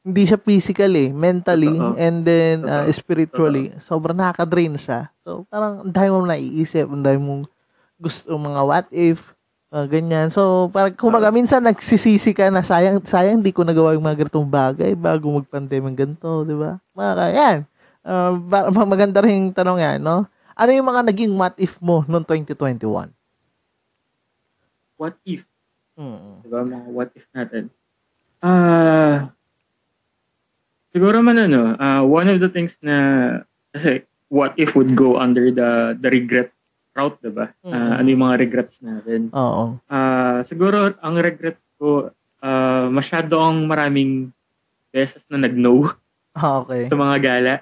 [0.00, 1.92] Hindi siya physically, mentally, Totoo.
[2.00, 2.88] and then Totoo.
[2.96, 3.64] spiritually.
[3.84, 5.12] Sobrang nakaka-drain siya.
[5.20, 7.44] So, parang ang dami mong naiisip, ang dami mong
[8.00, 9.36] gusto, mga what if,
[9.68, 10.32] ah, ganyan.
[10.32, 14.48] So, parang, kumbaga, minsan nagsisisi ka na sayang, sayang, di ko nagawa yung mga ganitong
[14.48, 16.80] bagay bago mag-pandemic ganito, di ba?
[16.96, 17.58] Mga, yan.
[18.48, 20.24] Ma- maganda rin yung tanong yan, no?
[20.56, 23.12] Ano yung mga naging what if mo noong 2021?
[24.96, 25.44] What if?
[25.96, 26.44] Mm.
[26.44, 26.60] Diba?
[26.64, 27.72] Mga what if natin.
[28.40, 29.29] Ah,
[31.10, 33.42] siguro man ano, ah, one of the things na,
[33.74, 36.54] kasi what if would go under the the regret
[36.94, 37.50] route, diba?
[37.66, 37.98] Ah, Mm.
[37.98, 39.20] ano yung mga regrets natin.
[39.34, 39.74] Oo.
[39.90, 44.30] Ah, siguro ang regret ko ah, masyado ang maraming
[44.88, 45.90] beses na nag-no
[46.38, 46.86] Ah, okay.
[46.86, 47.54] sa mga gala.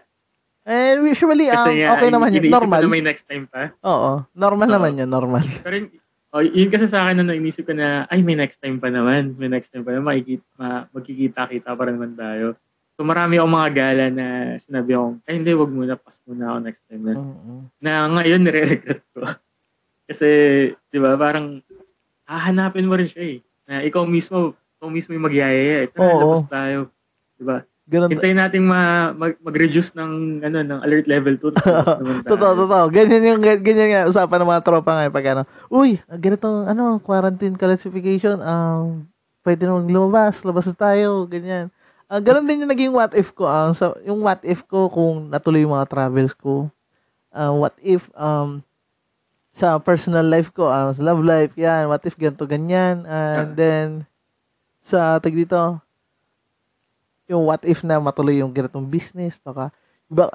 [0.68, 2.52] And usually, um, Kasi okay naman yun.
[2.52, 2.84] Normal.
[2.84, 3.72] na may next time pa.
[3.80, 4.28] Oo.
[4.36, 4.74] Normal Oo.
[4.76, 5.08] naman yun.
[5.08, 5.40] Normal.
[5.64, 5.88] Pero yun,
[6.36, 9.32] oh, yun kasi sa akin na naisip ko na, ay, may next time pa naman.
[9.34, 10.12] May next time pa naman.
[10.12, 12.52] Makikita, ma, magkikita-kita pa rin naman tayo.
[12.98, 14.26] So marami akong mga gala na
[14.58, 17.14] sinabi akong, ay hindi, wag muna, pass muna ako next time na.
[17.14, 17.60] Mm-mm.
[17.78, 19.22] Na ngayon, nire-regret ko.
[20.10, 20.28] Kasi,
[20.74, 21.62] di ba, parang,
[22.26, 23.38] hahanapin mo rin siya eh.
[23.70, 25.86] Na ikaw mismo, ikaw mismo yung magyayaya.
[25.86, 26.18] Ito na, Oo.
[26.18, 26.78] labas tayo.
[27.38, 27.62] Di ba?
[27.86, 28.10] Ganun.
[28.10, 31.54] Hintayin natin ma, mag, mag-reduce ng, ano, ng alert level 2.
[32.34, 32.84] Totoo, totoo.
[32.90, 37.54] Ganyan yung, ganyan nga, usapan ng mga tropa ngayon pag ano, uy, ganito, ano, quarantine
[37.54, 39.06] classification, um,
[39.46, 41.70] pwede na lumabas, labas na tayo, ganyan.
[42.08, 43.44] Ah, ganun din yung naging what if ko.
[43.44, 46.72] ah so, yung what if ko kung natuloy yung mga travels ko.
[47.28, 48.64] Ah, what if, um,
[49.52, 53.04] sa personal life ko, ah, sa love life, yan, what if ganito, ganyan.
[53.04, 53.88] And then,
[54.80, 55.76] sa tag dito,
[57.28, 59.68] yung what if na matuloy yung ganitong business, baka,
[60.08, 60.32] iba,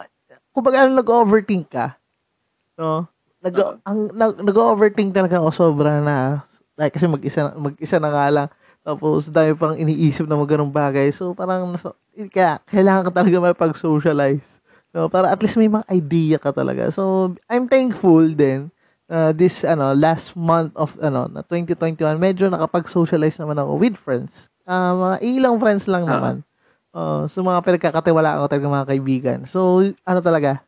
[0.54, 1.98] kumbaga, ano, nag-overthink ka,
[2.78, 3.10] no?
[3.42, 3.74] Nag, Oo.
[3.82, 6.46] ang, nag, nag-overthink talaga ako sobra na,
[6.78, 8.48] like, kasi mag-isa, mag-isa na nga lang,
[8.84, 11.10] tapos, dami pang iniisip na mga ganong bagay.
[11.10, 11.80] So, parang,
[12.30, 14.43] kaya, kailangan ka talaga may pag-socialize.
[14.93, 16.91] No, para at least may mga idea ka talaga.
[16.93, 18.69] So, I'm thankful din
[19.10, 24.50] uh, this ano last month of ano na 2021 medyo nakapag-socialize naman ako with friends.
[24.63, 26.12] Ah, mga ilang friends lang Ah.
[26.13, 26.36] naman.
[26.93, 29.39] Uh, so mga pinagkakatiwala ako talaga mga kaibigan.
[29.46, 30.62] So ano talaga?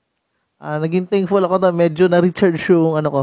[0.55, 1.75] ah naging thankful ako doon.
[1.75, 3.21] Medyo na-recharge yung ano ko,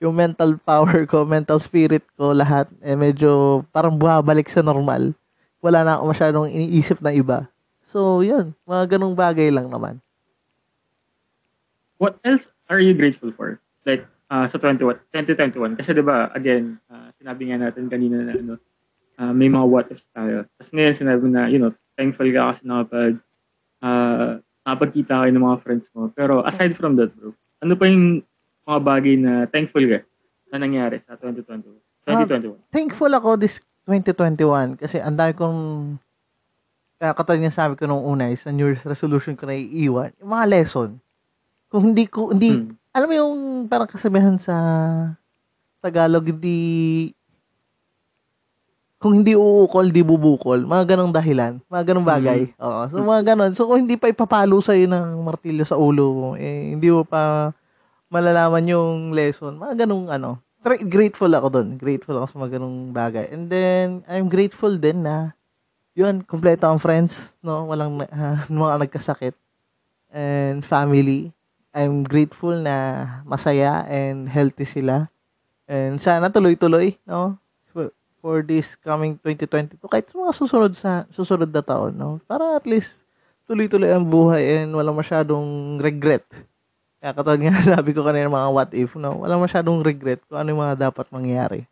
[0.00, 2.68] yung mental power ko, mental spirit ko, lahat.
[2.84, 5.16] Eh medyo parang bumabalik sa normal.
[5.64, 7.48] Wala na ako masyadong iniisip na iba.
[7.88, 8.52] So, yun.
[8.68, 9.98] Mga ganong bagay lang naman.
[11.96, 13.56] What else are you grateful for?
[13.88, 15.80] Like, uh, sa 21, 2021.
[15.80, 18.54] Kasi 'di ba again, uh, sinabi nga natin kanina na ano,
[19.16, 20.44] uh, may mga what ifs tayo.
[20.58, 23.14] Tapos ngayon sinabi na, you know, thankful ka kasi nakapag,
[23.80, 26.10] uh, nakapagkita kayo ng mga friends mo.
[26.12, 27.32] Pero aside from that, bro,
[27.62, 28.20] ano pa yung
[28.66, 30.02] mga bagay na thankful ka
[30.50, 31.78] na nangyari sa 2021?
[32.06, 32.74] 2021.
[32.74, 35.58] thankful ako this 2021 kasi ang dami kong
[36.96, 40.16] kaya katulad nga sabi ko nung una is, sa New Year's resolution ko na iiwan,
[40.16, 40.96] yung mga lesson.
[41.68, 42.72] Kung hindi ko, hindi, Hmm.
[42.88, 43.34] alam mo yung
[43.68, 44.56] parang kasabihan sa
[45.84, 47.12] Tagalog, hindi,
[48.96, 50.64] kung hindi uukol, di bubukol.
[50.64, 51.60] Mga ganong dahilan.
[51.68, 52.40] Mga ganong bagay.
[52.56, 52.80] Oo.
[52.88, 53.52] So, mga ganon.
[53.52, 57.52] So, kung hindi pa ipapalo sa'yo ng martilyo sa ulo mo, eh, hindi mo pa
[58.08, 59.58] malalaman yung lesson.
[59.58, 60.30] Mga ganong ano.
[60.62, 61.68] Tra- grateful ako doon.
[61.78, 63.30] Grateful ako sa mga ganong bagay.
[63.30, 65.36] And then, I'm grateful din na
[65.96, 67.72] yun, kompleto ang friends, no?
[67.72, 69.32] Walang ah, mga nagkasakit.
[70.12, 71.32] And family.
[71.76, 75.08] I'm grateful na masaya and healthy sila.
[75.64, 77.40] And sana tuloy-tuloy, no?
[77.72, 82.20] For, for this coming 2022, kahit mga susunod sa susunod na taon, no?
[82.28, 83.04] Para at least
[83.48, 86.24] tuloy-tuloy ang buhay and walang masyadong regret.
[87.06, 89.22] Kaya katulad nga sabi ko kanina mga what if, no?
[89.22, 91.62] Walang masyadong regret kung ano yung mga dapat mangyari.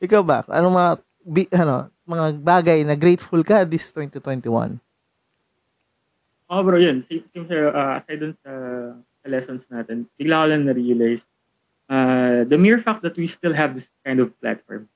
[0.00, 0.40] Ikaw ba?
[0.48, 0.90] Ano mga
[1.20, 4.80] bi, ano, mga bagay na grateful ka this 2021?
[6.48, 7.04] Oh bro, yun.
[7.04, 8.52] Same, sa'yo, uh, aside dun sa,
[9.20, 11.20] sa lessons natin, bigla ko lang na-realize
[11.92, 14.88] uh, the mere fact that we still have this kind of platform.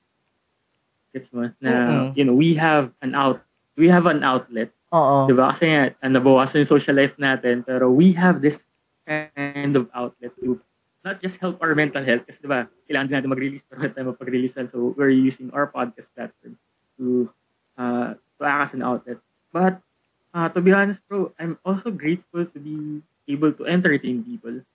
[1.13, 1.53] Gets mo?
[1.61, 2.17] Na, Mm-mm.
[2.17, 3.37] you know, we have an out,
[3.77, 4.73] we have an outlet.
[4.89, 5.29] Oo.
[5.29, 5.53] Di ba?
[5.53, 8.57] Kasi nga, nabawasan yung social life natin, pero we have this
[9.05, 10.59] kind of outlet to
[11.05, 14.09] not just help our mental health, kasi di ba, kailangan din natin mag-release, pero tayo
[14.09, 14.57] mapag-release.
[14.73, 16.57] So, we're using our podcast platform
[16.97, 17.29] to,
[17.77, 19.21] uh, to act as an outlet.
[19.53, 19.85] But,
[20.33, 24.65] uh, to be honest, bro, I'm also grateful to be able to entertain people.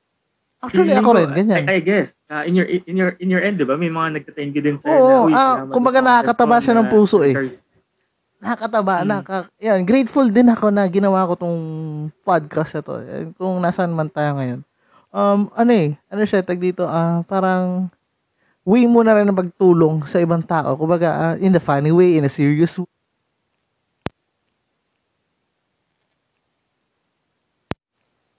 [0.60, 1.64] Actually, ako ko, rin, ganyan.
[1.66, 3.80] I, I guess, uh, in your in your in your end, 'di ba?
[3.80, 6.92] May mga nagte-thank you din sa Oo, "Uy, ah, salamat kumbaga nakakataba siya ng na
[6.92, 7.32] puso eh.
[8.40, 9.08] Nakakataba, Mm.
[9.12, 11.60] naka, yan, grateful din ako na ginawa ko tong
[12.24, 12.94] podcast na to.
[13.04, 14.60] Eh, Kung nasaan man tayo ngayon.
[15.12, 17.92] Um, ano eh, ano siya, tag dito, ah, parang,
[18.64, 20.72] way mo na rin ng pagtulong sa ibang tao.
[20.80, 22.88] Kumbaga, ah, in the funny way, in a serious way.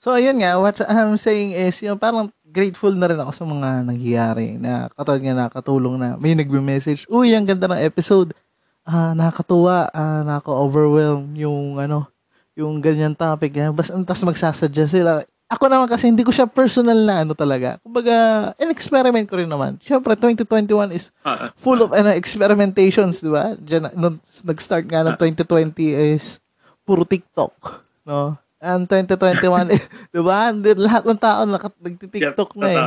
[0.01, 3.85] So, ayun nga, what I'm saying is, yung parang grateful na rin ako sa mga
[3.85, 8.33] nangyayari na katulad nga nakatulong na may nagme-message, uy, ang ganda ng episode
[8.83, 12.09] ah nakakatuwa, ah nakaka-overwhelm yung ano,
[12.53, 13.55] yung ganyan topic.
[13.55, 13.69] Eh.
[13.69, 15.11] Basta tas magsasadya sila.
[15.51, 17.75] Ako naman kasi hindi ko siya personal na ano talaga.
[17.83, 18.15] Kumbaga,
[18.55, 19.75] in-experiment ko rin naman.
[19.83, 21.49] Siyempre, 2021 is Ah, ah.
[21.59, 23.51] full of ano, experimentations, di ba?
[23.59, 24.15] Diyan, nung
[24.47, 26.39] nag-start nga ng 2020 is
[26.87, 27.51] puro TikTok,
[28.07, 28.39] no?
[28.63, 29.81] And 2021, eh,
[30.15, 30.55] di ba?
[30.55, 32.79] Lahat ng tao nakat- nagti-TikTok na eh.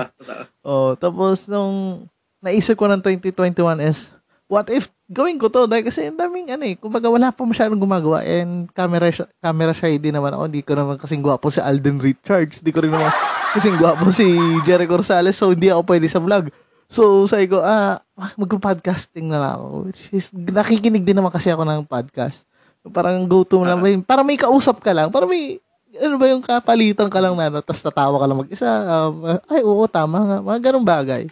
[0.64, 2.08] Oh, tapos nung
[2.40, 4.08] naisip ko ng 2021 is
[4.46, 7.76] what if gawin ko to dahil kasi ang daming ano eh kumbaga wala pa masyadong
[7.76, 11.60] gumagawa and camera sh- camera shy din naman ako hindi ko naman kasing gwapo si
[11.60, 13.12] Alden Richards hindi ko rin naman
[13.54, 14.24] kasing gwapo si
[14.64, 16.48] Jericho Rosales so hindi ako pwede sa vlog
[16.88, 18.00] so sabi ko ah
[18.40, 22.48] mag-podcasting na lang ako which is nakikinig din naman kasi ako ng podcast
[22.92, 23.80] Parang go-to mo lang.
[23.80, 25.08] May, parang may kausap ka lang.
[25.08, 25.56] Parang may,
[25.96, 28.68] ano ba yung kapalitan ka lang na, tapos tatawa ka lang mag-isa.
[28.68, 30.38] Um, ay, oo, tama nga.
[30.44, 31.22] Mga ganong bagay.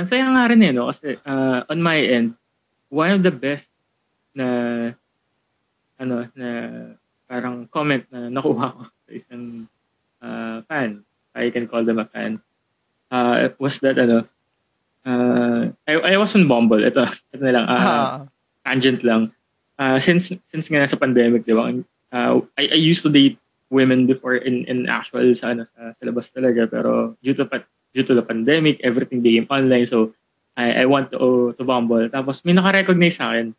[0.00, 0.88] Ang saya nga rin eh, no?
[0.88, 2.32] Kasi uh, on my end,
[2.88, 3.68] one of the best
[4.32, 4.46] na
[6.00, 6.48] ano na
[7.28, 9.68] parang comment na nakuha ko sa isang
[10.24, 11.04] uh, fan.
[11.36, 12.40] I can call them a fan.
[13.12, 14.24] Uh, was that ano
[15.04, 16.80] uh, I, I was on Bumble.
[16.80, 17.04] Ito,
[17.36, 17.64] ito na lang.
[17.68, 18.18] Uh, Ah.
[18.64, 19.30] tangent lang.
[19.80, 21.72] Uh, since since nga sa pandemic, di ba?
[22.12, 23.36] Uh, I, I used to date
[23.70, 27.64] women before in in actual sa ano sa, sa labas talaga pero due to pa-
[27.94, 29.86] due to the pandemic, everything became online.
[29.86, 30.14] So
[30.54, 32.10] I I went to to Bumble.
[32.10, 33.54] Tapos may naka-recognize sa akin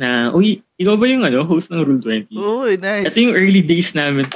[0.00, 2.32] na, uy, ikaw ba yung ano, host ng Rule 20?
[2.32, 3.12] Uy, nice.
[3.12, 4.26] Ito yung early days namin.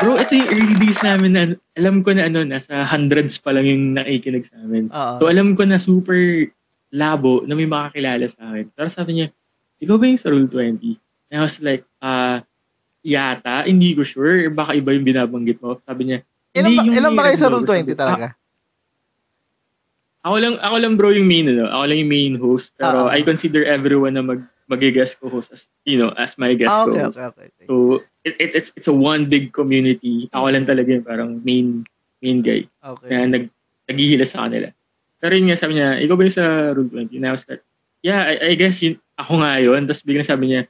[0.00, 1.42] Bro, ito yung early days namin na
[1.74, 4.92] alam ko na ano, nasa hundreds pa lang yung nakikinig sa amin.
[4.92, 5.14] Oo.
[5.20, 6.48] So alam ko na super
[6.94, 8.72] labo na may makakilala sa akin.
[8.72, 9.26] Pero sabi niya,
[9.82, 10.96] ikaw ba yung sa Rule 20?
[11.32, 12.44] And I was like, ah,
[13.02, 14.48] yata, hindi ko sure.
[14.52, 15.80] Baka iba yung binabanggit mo.
[15.82, 16.18] Sabi niya,
[16.56, 18.26] ilan ba, "Hindi, yung ilan ba kayo sa regular." Rule 20 Sabi ko, talaga?
[18.26, 18.34] "Ah,
[20.26, 21.70] ako lang, ako lang bro yung main, ano.
[21.70, 22.74] Ako lang yung main host.
[22.74, 23.14] Pero Ah.
[23.14, 26.98] I consider everyone na mag, mag-guest co-host as, you know, as my guest Ah, okay,
[26.98, 27.18] co-host.
[27.22, 27.46] okay, okay.
[27.62, 27.66] okay.
[27.70, 27.74] So,
[28.26, 30.26] it, it, it's it's a one big community.
[30.34, 31.86] Ako lang talaga yung parang main
[32.18, 33.06] main guy okay.
[33.06, 33.44] na nag,
[33.86, 34.74] naghihila sa kanila.
[35.22, 37.14] Pero yun nga, sabi niya, ikaw ba yung sa Rule 20?
[37.22, 37.62] And I was like,
[38.02, 39.86] yeah, I, I guess yun, ako nga yun.
[39.86, 40.62] Tapos biglang sabi niya,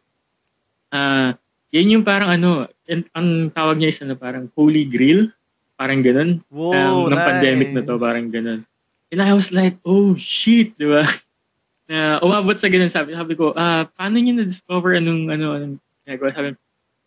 [0.92, 1.33] ah,
[1.72, 2.68] yan yung parang ano,
[3.16, 5.33] ang tawag niya is ano, parang holy grail.
[5.77, 6.41] Parang ganun.
[6.49, 8.65] Wow, ng, ng pandemic na to, parang ganun.
[9.12, 11.05] And I was like, oh shit, di ba?
[11.93, 16.35] Na umabot sa ganun, sabi, sabi ko, ah, paano niyo na-discover anong, ano, anong ginagawa?
[16.35, 16.49] Sabi,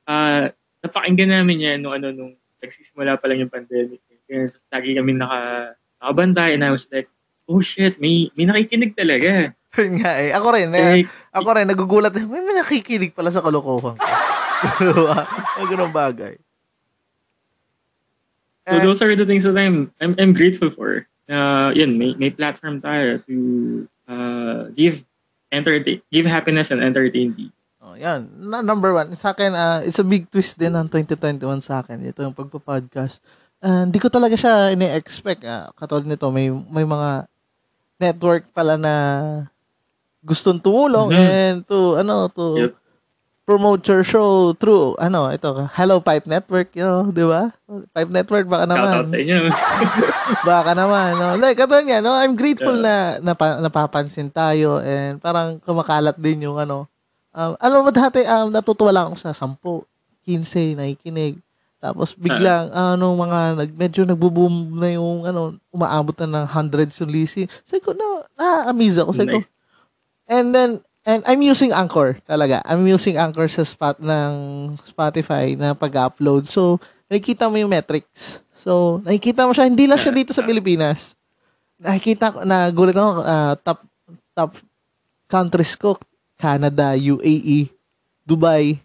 [0.08, 0.54] ah,
[0.86, 2.32] napakinggan namin yan nung, ano, nung
[2.64, 4.00] nagsisimula pa lang yung pandemic.
[4.30, 7.10] Kaya lagi kami naka, nakabantay and I was like,
[7.50, 9.52] oh shit, may, may nakikinig talaga.
[9.82, 10.32] Yun nga eh.
[10.32, 11.04] Ako rin, eh.
[11.04, 11.04] Eh,
[11.34, 12.14] Ako rin, nagugulat.
[12.16, 14.06] May, may nakikinig pala sa kalokohan ko.
[15.60, 16.36] Mga ganun bagay.
[18.70, 21.08] So those are the things that I'm I'm, I'm grateful for.
[21.26, 23.36] Uh, yun, may, may platform tayo to
[24.10, 25.06] uh, give
[25.50, 27.54] entertain, give happiness and entertain people.
[27.80, 28.30] Oh, yan.
[28.50, 32.02] Na, number one, sa akin, ah, it's a big twist din ng 2021 sa akin.
[32.02, 33.22] Ito yung pagpa-podcast.
[33.62, 35.46] Ah, Hindi ko talaga siya ini-expect.
[35.46, 35.70] ah.
[35.74, 37.30] katulad nito, may, may mga
[37.98, 38.94] network pala na
[40.20, 41.20] gustong tumulong Mhm.
[41.24, 42.74] and to, ano, to Yep.
[43.50, 47.50] Promote your show through, ano, ito, Hello Pipe Network, you know, di ba?
[47.98, 48.94] Pipe Network, baka Shout naman.
[48.94, 49.38] out sa inyo.
[50.54, 51.34] Baka naman, no?
[51.42, 52.14] Like, katulad nga, no?
[52.14, 56.86] I'm grateful na napa, napapansin tayo and parang kumakalat din yung ano.
[57.34, 61.42] Um, alam mo dati, um, natutuwa lang ako sa 10, 15 nakikinig.
[61.82, 67.10] Tapos biglang, ano, mga, nag, medyo nagbo-boom na yung, ano, umaabot na ng hundreds yung
[67.10, 67.50] lisi.
[67.66, 69.12] Sabi ko, na, na-amaze ako.
[69.18, 69.50] Sabi ko, nice.
[70.30, 72.62] And then, and I'm using Anchor talaga.
[72.62, 74.32] I'm using Anchor sa spot ng
[74.86, 76.46] Spotify na pag-upload.
[76.46, 76.78] So,
[77.10, 78.38] nakikita mo yung metrics.
[78.62, 81.18] So, nakikita mo siya, hindi lang siya dito sa Pilipinas.
[81.82, 83.80] Nakikita ko, nagulat ako, ah, top,
[84.38, 84.52] top
[85.26, 85.98] countries ko,
[86.38, 87.74] Canada, UAE,
[88.22, 88.78] Dubai,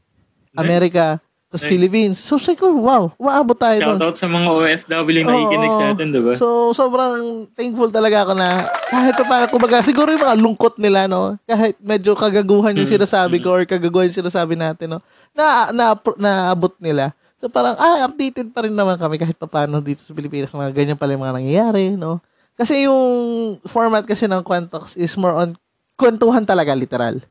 [0.57, 1.21] America,
[1.55, 1.71] tapos Nice.
[1.71, 2.19] Philippines.
[2.19, 3.99] So, sabi ko, wow, umaabot tayo doon.
[4.03, 5.79] Shout out sa mga OFW na nakikinig Oo.
[5.79, 6.33] sa atin, di ba?
[6.35, 7.15] So, sobrang
[7.55, 8.49] thankful talaga ako na
[8.91, 11.39] kahit pa paano, kumbaga, siguro yung mga lungkot nila, no?
[11.47, 15.01] Kahit medyo kagaguhan yung Mm, sinasabi ko or kagaguhan yung sinasabi natin, no?
[15.31, 17.15] Na, na, naabot nila.
[17.39, 20.51] So, parang, ah, updated pa rin naman kami kahit pa paano dito sa Pilipinas.
[20.51, 22.19] Mga ganyan pala yung mga nangyayari, no?
[22.59, 23.07] Kasi yung
[23.63, 25.55] format kasi ng Quantox is more on
[25.95, 27.23] kwentuhan talaga, literal.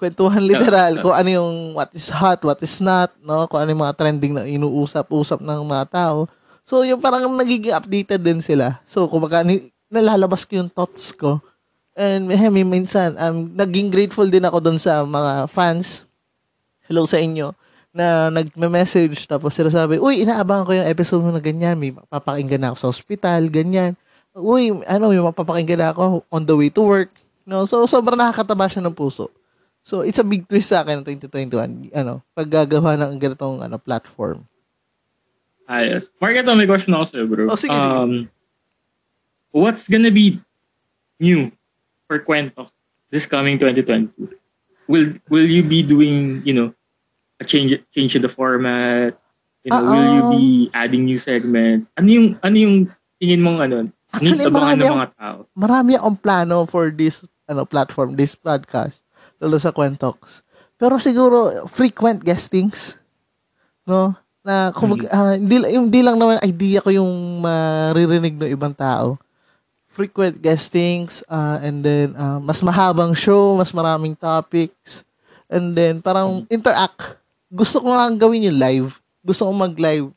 [0.00, 3.44] Kwentuhan literal, kung ano yung what is hot, what is not, no?
[3.44, 6.24] Kung ano yung mga trending na inuusap-usap ng mga tao.
[6.64, 8.80] So, yung parang nagiging updated din sila.
[8.88, 9.44] So, kumbaga,
[9.92, 11.44] nalalabas ko yung thoughts ko.
[11.92, 16.08] And eh, may minsan, um, naging grateful din ako doon sa mga fans.
[16.88, 17.52] Hello sa inyo.
[17.92, 21.76] Na nagme-message tapos sila sabi, Uy, inaabangan ko yung episode mo na ganyan.
[21.76, 24.00] May mapapakinggan na ako sa hospital, ganyan.
[24.32, 27.12] Uy, ano, may mapapakinggan na ako on the way to work.
[27.44, 27.66] No?
[27.66, 29.28] So, sobrang nakakataba siya ng puso.
[29.82, 31.90] So, it's a big twist sa akin ng 2021.
[31.96, 34.44] Ano, paggagawa ng ganitong ano, platform.
[35.70, 36.10] Ayos.
[36.18, 37.44] Mark, ito may question ako sa'yo, bro.
[37.46, 37.78] Oh, sige, sige.
[37.78, 38.26] um,
[39.50, 40.38] What's gonna be
[41.18, 41.50] new
[42.06, 42.70] for Kwento
[43.10, 44.30] this coming 2022?
[44.86, 46.70] Will will you be doing, you know,
[47.38, 49.14] a change change in the format?
[49.62, 50.34] You know, will you Uh-oh.
[50.34, 51.90] be adding new segments?
[51.98, 52.74] Ano yung ano yung
[53.18, 53.74] tingin mong ano?
[54.10, 55.38] Actually, marami ng mga tao.
[55.54, 59.02] marami akong plano for this ano platform, this podcast,
[59.40, 60.44] lalo sa Quentox.
[60.76, 63.00] Pero siguro frequent guestings,
[63.88, 64.12] no?
[64.44, 69.16] Na kumbaga, ah, hindi, hindi lang naman idea ko yung maririnig ng ibang tao.
[69.90, 75.02] frequent guestings, uh, and then uh, mas mahabang show, mas maraming topics,
[75.50, 77.18] and then parang interact.
[77.50, 78.90] Gusto ko lang gawin yung live.
[79.20, 80.14] Gusto ko mag-live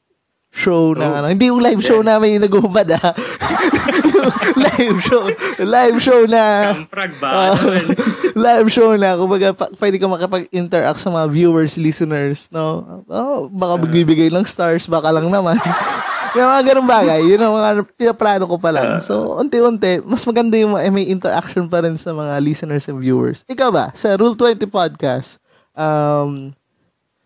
[0.53, 1.17] show na Oh.
[1.17, 1.27] ano.
[1.27, 3.11] Hindi yung live show namin yung nag-uubad ah.
[4.77, 5.25] live show.
[5.59, 6.43] Live show na
[6.77, 7.29] Kamprag ba?
[7.57, 7.83] Naman?
[8.47, 9.17] live show na.
[9.17, 12.85] Kumbaga, pa, pwede ka makapag-interact sa mga viewers, listeners, no?
[13.09, 15.57] Oh, baka magbibigay ng stars, baka lang naman.
[16.37, 19.01] yung mga ganun bagay, yun ang mga pinaplano ko pa lang.
[19.01, 23.41] So, unti-unti, mas maganda yung ma- may interaction pa rin sa mga listeners and viewers.
[23.45, 25.37] Ikaw ba, sa Rule 20 Podcast,
[25.73, 26.53] um,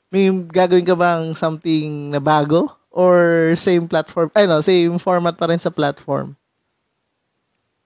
[0.07, 2.71] may gagawin ka bang something na bago?
[2.97, 6.33] Or same platform, ay no, same format pa rin sa platform?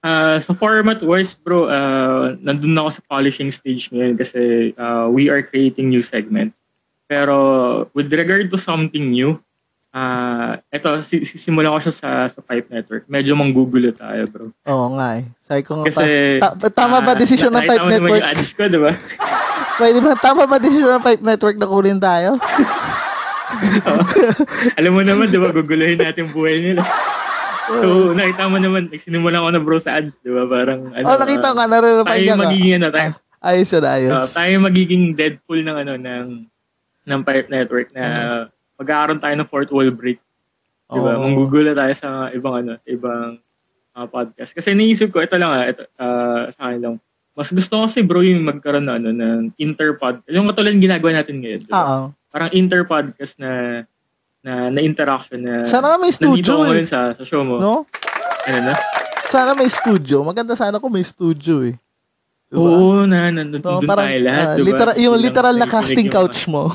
[0.00, 4.40] Ah, sa format wise, bro, uh, nandun na ako sa polishing stage ngayon kasi
[4.74, 6.58] uh, we are creating new segments.
[7.06, 7.36] Pero
[7.92, 9.36] with regard to something new,
[9.92, 13.04] ah eto, si- sisimulan ko siya sa, sa Pipe Network.
[13.06, 14.48] Medyo manggugulo tayo, bro.
[14.64, 15.28] Oo nga eh.
[15.44, 16.06] Sabi ko nga pa, Kasi,
[16.40, 18.18] ta- tama ba decision ng nakita Pipe mo naman Network?
[18.18, 18.92] yung ads ko, di ba?
[19.78, 22.30] Pwede ba, tama ba decision ng Pipe Network na kunin tayo?
[24.78, 26.82] Alam mo naman, di ba, guguluhin natin buhay nila.
[27.68, 30.44] So, nakita mo naman, nagsinimula ko na bro sa ads, di ba?
[30.44, 32.42] Parang, ano, oh, nakita ko nga, nare-reply tayo ka nga.
[32.46, 33.10] magiging, ano, tayo,
[33.42, 34.10] Ayos yun, ayos.
[34.14, 36.26] Uh, tayo magiging Deadpool ng ano ng
[37.02, 38.04] ng Pirate Network na
[38.78, 40.22] magkakaroon tayo ng fourth wall break.
[40.86, 41.18] Di ba?
[41.18, 41.26] Oo.
[41.26, 43.42] Manggugula tayo sa ibang ano, sa ibang
[43.98, 44.54] uh, podcast.
[44.54, 46.94] Kasi naisip ko ito lang ah, ito uh, sa akin lang.
[47.34, 50.22] Mas gusto ko kasi bro yung magkaroon na ano ng interpod.
[50.30, 51.66] Yung katulad ginagawa natin ngayon.
[51.66, 51.82] di ba?
[51.82, 52.00] Oo.
[52.32, 53.84] Parang interpodcast na
[54.42, 56.82] na na interaction na Sana may studio eh.
[56.82, 57.60] sa, sa show mo.
[57.60, 57.86] No?
[58.48, 58.74] Ano na?
[59.30, 60.26] Sana may studio.
[60.26, 61.76] Maganda sana kung may studio eh.
[62.52, 62.68] Diba?
[62.68, 64.44] Oo, na, nandun No, parang, tayo lahat.
[64.44, 64.68] ah, diba?
[64.68, 66.68] literal, yung Bilang literal na casting couch mo.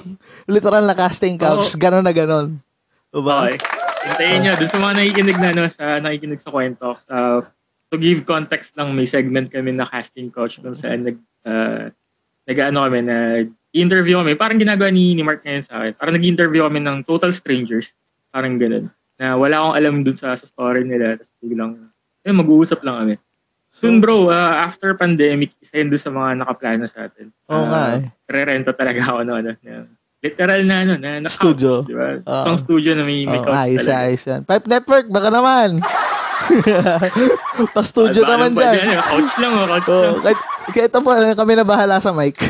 [0.50, 1.78] literal na casting couch.
[1.78, 2.58] Ganon na ganon.
[3.14, 3.36] Diba?
[3.46, 3.58] Okay.
[4.10, 7.46] Hintayin nyo, dun sa mga nakikinig na, no, sa, nakikinig sa kwento, uh,
[7.94, 11.94] to give context lang, may segment kami na casting coach kung saan nag, uh,
[12.50, 13.00] nag-ano kami,
[13.78, 14.34] nag-interview kami.
[14.34, 15.94] Parang ginagawa ni, ni Mark ngayon sa akin.
[15.94, 17.94] Parang nag-interview kami ng total strangers.
[18.34, 18.90] Parang ganun.
[19.22, 21.22] Na wala akong alam dun sa, sa story nila.
[21.22, 21.94] Tapos biglang,
[22.26, 23.16] eh, mag-uusap lang kami.
[23.78, 27.30] Soon bro, uh, after pandemic, isa yun sa mga nakaplano sa atin.
[27.54, 28.10] Oo nga eh.
[28.26, 29.54] Re-renta talaga ako no, ano,
[30.26, 31.86] literal na ano, na, na Studio.
[31.86, 32.18] di ba?
[32.26, 32.42] Oo.
[32.42, 34.42] Isang studio na may, may Oh, ayos, ayos yan.
[34.50, 35.78] Pipe Network, baka naman.
[37.76, 38.74] Pa-studio naman dyan.
[38.94, 39.00] eh.
[39.00, 40.22] Couch lang, oh, couch Oh, lang.
[40.22, 42.38] kahit, kahit ito po, kami na bahala sa mic.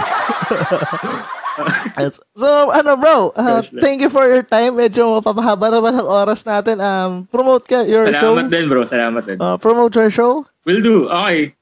[2.38, 4.78] so, ano bro, uh, thank you for your time.
[4.78, 6.78] Medyo mapapahaba naman ang oras natin.
[6.78, 8.38] Um, promote ka your show.
[8.38, 8.86] Salamat din, bro.
[8.86, 9.38] Salamat din.
[9.42, 10.46] Uh, promote your show.
[10.66, 11.10] Will do.
[11.10, 11.54] Okay.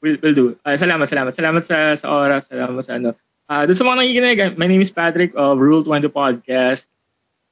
[0.00, 0.44] Will, will do.
[0.64, 1.32] Ah, salamat, salamat.
[1.36, 2.48] Salamat sa, sa oras.
[2.48, 3.12] Salamat sa ano.
[3.46, 6.88] Ah, doon sa mga nakikinig, my name is Patrick of Rule 20 Podcast.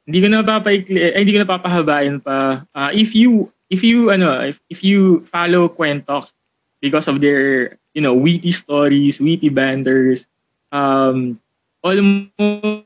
[0.08, 2.64] Hindi ko na papaikli, eh, hindi ko na papahabain pa.
[2.72, 6.34] Ah, if you, if you, ano, if, if you follow Quentox
[6.82, 10.26] because of their, you know, witty stories, witty banters,
[10.72, 11.38] um,
[11.82, 12.84] almost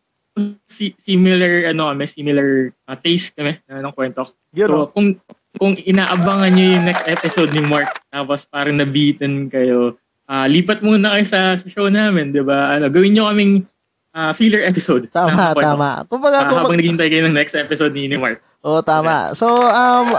[0.69, 4.37] si- similar, ano kami, similar uh, taste kami uh, ng Quentox.
[4.53, 4.87] Yun, So, oh.
[4.93, 5.19] kung
[5.55, 9.95] kung inaabangan nyo yung next episode ni Mark, tapos parang nabitin kayo,
[10.27, 12.75] ah, lipat muna kayo sa, sa show namin, di ba?
[12.75, 13.63] Ano, gawin nyo kaming
[14.15, 15.11] ah, filler episode.
[15.11, 15.89] Tama, ng tama.
[16.07, 18.39] Kumbaga, Ah, kung habang naghihintay kayo ng next episode ni, Mark.
[18.63, 19.35] Oh, tama.
[19.35, 20.15] So, um,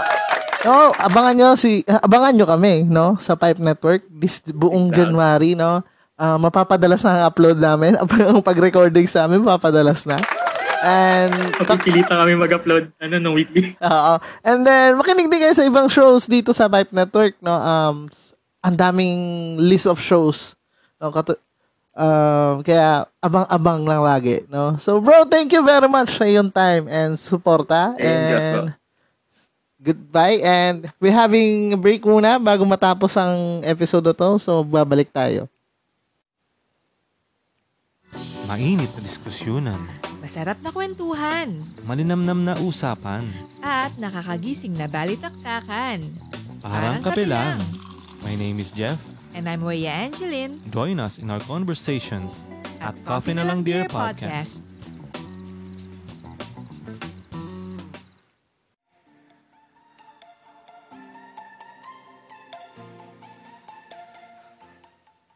[0.62, 5.00] no, abangan nyo si, abangan nyo kami, no, sa Pipe Network this buong Exactly.
[5.02, 5.80] January, no.
[6.14, 7.92] Ah, mapapadalas na ang upload namin.
[8.30, 10.16] Ang pag-recording sa amin, mapapadalas na.
[10.80, 13.76] And, Pagpipilitan kami mag-upload ano, ng weekly.
[13.84, 14.16] Oo.
[14.40, 17.52] And then, makinig din kayo sa ibang shows dito sa Pipe Network, no?
[17.52, 17.96] Um,
[18.62, 19.20] ang daming
[19.58, 20.54] list of shows.
[20.96, 21.12] No?
[21.12, 21.36] Katu-
[21.96, 24.76] um, kaya, abang-abang lang lagi, no?
[24.76, 27.96] So, bro, thank you very much sa iyong time and suporta.
[27.96, 28.04] Ko.
[28.04, 28.76] And,
[29.80, 30.38] goodbye.
[30.44, 34.30] And, we're having a break muna bago matapos ang episode to.
[34.36, 35.48] So, babalik tayo.
[38.46, 39.80] Mainit na diskusyonan,
[40.22, 43.26] Masarap na kwentuhan malinamnam na usapan,
[43.58, 46.06] at nakakagising na balitaktakan.
[46.62, 47.58] parang kape lang.
[48.22, 49.15] My name is Jeff.
[49.36, 52.48] And I'm Rhea Angeline Join us in our conversations
[52.80, 54.64] at Coffee na Lang Dear Podcast.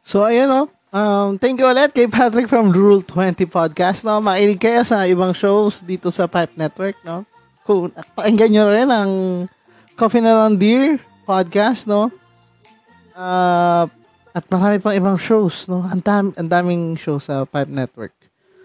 [0.01, 0.65] So, ayun, no?
[0.91, 4.17] Um, thank you ulit kay Patrick from Rule 20 Podcast, no?
[4.17, 7.23] Makinig kayo sa ibang shows dito sa Pipe Network, no?
[7.63, 9.11] Kung pakinggan nyo rin ang
[9.93, 12.11] Coffee na Lang Dear Podcast, no?
[13.21, 13.85] Uh,
[14.33, 15.85] at marami pang ibang shows, no?
[15.85, 18.15] Ang, dam- ang daming shows sa Pipe Network.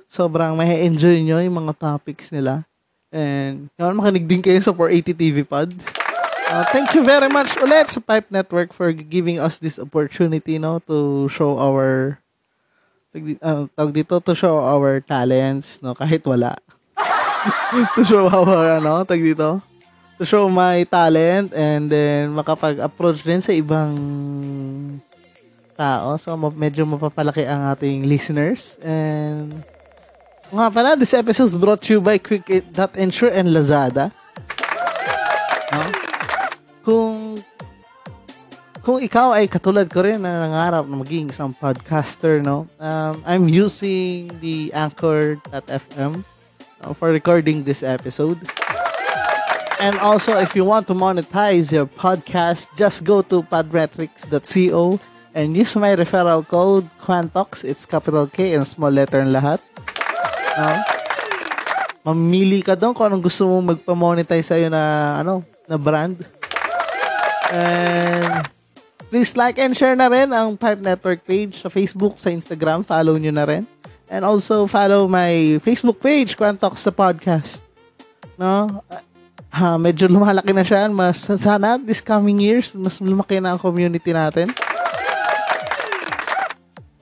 [0.09, 2.65] Sobrang may enjoy nyo yung mga topics nila.
[3.13, 5.77] And, yun, makinig din kayo sa 480 TV Pod.
[6.47, 10.79] Uh, thank you very much ulit sa Pipe Network for giving us this opportunity no
[10.87, 12.23] to show our
[13.43, 16.55] uh, tawag dito to show our talents no kahit wala.
[17.99, 19.59] to show our ano tawag dito
[20.17, 23.93] to show my talent and then makapag-approach din sa ibang
[25.77, 26.17] tao.
[26.17, 28.81] So, medyo mapapalaki ang ating listeners.
[28.81, 29.61] And,
[30.49, 34.11] nga pala, this episode is brought to you by Quick.Insure and Lazada.
[35.73, 35.85] No?
[36.87, 37.43] Kung
[38.87, 42.71] kung ikaw ay katulad ko rin na nangarap na maging isang podcaster, no?
[42.79, 46.23] Um, I'm using the Anchor.fm
[46.87, 48.39] uh, for recording this episode.
[49.77, 55.01] And also, if you want to monetize your podcast, just go to podmetrics.co
[55.37, 57.61] and use my referral code Quantox.
[57.61, 59.61] It's capital K and small letter ang lahat.
[60.57, 60.81] No?
[62.09, 66.25] Mamili ka doon kung anong gusto mong magpa-monetize sa'yo na, ano, na brand.
[67.53, 68.49] And
[69.13, 72.81] please like and share na rin ang Pipe Network page sa Facebook, sa Instagram.
[72.81, 73.69] Follow nyo na rin.
[74.09, 77.61] And also follow my Facebook page, Quantox the Podcast.
[78.41, 78.71] No?
[79.51, 80.91] Ha, medyo lumalaki na siya.
[80.91, 84.51] Mas, sana this coming years, mas lumaki na ang community natin.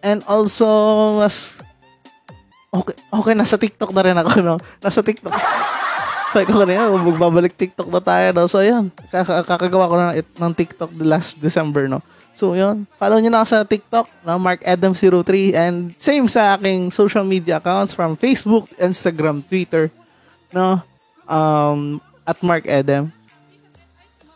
[0.04, 0.68] And also,
[1.16, 1.56] mas
[2.68, 4.56] okay, okay, nasa TikTok na rin ako, no?
[4.84, 5.32] Nasa TikTok.
[6.34, 8.44] Sabi ko kanina, magbabalik TikTok na tayo, no?
[8.50, 8.92] So, yun.
[9.08, 12.04] Kakagawa ko na ng TikTok last December, no?
[12.34, 12.84] So, yun.
[12.98, 14.36] Follow nyo na ako sa TikTok, no?
[14.36, 15.54] Mark Adam03.
[15.56, 19.88] And same sa aking social media accounts from Facebook, Instagram, Twitter,
[20.52, 20.84] no?
[21.30, 23.12] Um, at Mark Adam.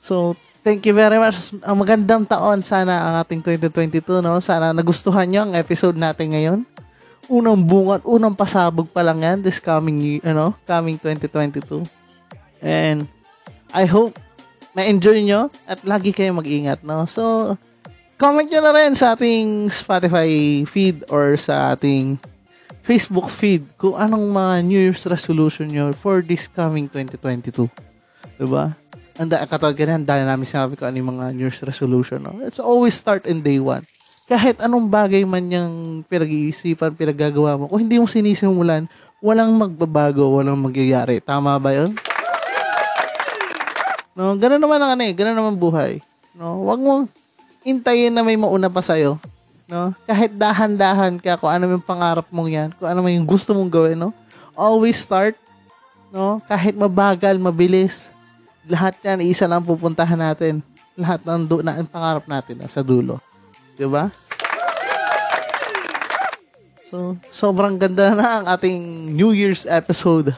[0.04, 1.52] So, thank you very much.
[1.64, 4.40] Ang magandang taon sana ang ating 2022, no?
[4.40, 6.58] Sana nagustuhan nyo ang episode natin ngayon.
[7.28, 11.84] Unang bunga, unang pasabog pa lang yan this coming ano, coming 2022.
[12.64, 13.04] And
[13.72, 14.16] I hope
[14.72, 17.04] na-enjoy nyo at lagi kayo mag-ingat, no?
[17.04, 17.56] So,
[18.16, 22.16] comment nyo na rin sa ating Spotify feed or sa ating
[22.88, 27.68] Facebook feed kung anong mga New Year's resolution nyo for this coming 2022.
[28.40, 28.72] Diba?
[29.20, 32.24] Ang da- katulad ganyan, dahil namin sinabi ko ano yung mga New Year's resolution.
[32.24, 32.40] No?
[32.40, 33.84] It's always start in day one.
[34.24, 38.88] Kahit anong bagay man yung pinag-iisipan, pinagagawa mo, kung hindi mo sinisimulan,
[39.20, 41.20] walang magbabago, walang magyayari.
[41.20, 41.92] Tama ba yun?
[44.16, 46.00] No, ganun naman ang ano eh, ganun naman buhay.
[46.32, 47.04] No, wag mo
[47.68, 49.20] intayin na may mauna pa sa'yo.
[49.68, 49.92] No?
[50.08, 54.00] Kahit dahan-dahan ka kung ano yung pangarap mong yan, kung ano yung gusto mong gawin,
[54.00, 54.16] no?
[54.56, 55.36] Always start,
[56.08, 56.40] no?
[56.48, 58.08] Kahit mabagal, mabilis,
[58.64, 60.64] lahat yan, isa lang pupuntahan natin.
[60.96, 63.20] Lahat ng du- na, ang pangarap natin sa dulo.
[63.76, 64.08] 'Di ba?
[66.88, 70.32] So, sobrang ganda na ang ating New Year's episode.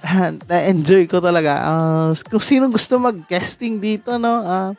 [0.00, 1.66] And na-enjoy ko talaga.
[1.66, 4.40] Uh, kung sino gusto mag-guesting dito, no?
[4.46, 4.70] Uh,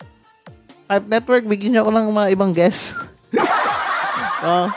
[0.87, 2.95] Pipe Network, bigyan niyo ako ng mga ibang guests.
[4.41, 4.67] uh,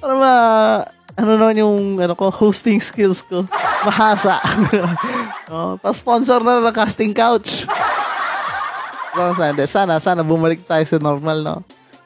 [0.00, 0.34] para ma
[1.20, 3.44] ano naman yung ano ko, hosting skills ko.
[3.84, 4.40] Mahasa.
[5.52, 7.68] oh, pa-sponsor na ng casting couch.
[9.10, 11.56] Pero sana, sana, sana bumalik tayo sa normal, no?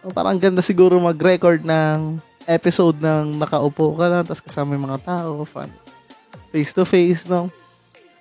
[0.02, 5.00] Oh, parang ganda siguro mag-record ng episode ng nakaupo ka na, tapos kasama yung mga
[5.04, 5.70] tao, fun.
[6.52, 7.48] Face to face, no?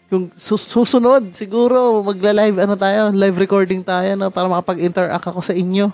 [0.08, 4.30] Kung sus- susunod, siguro, magla-live, ano tayo, live recording tayo, no?
[4.30, 5.90] Para makapag-interact ako sa inyo,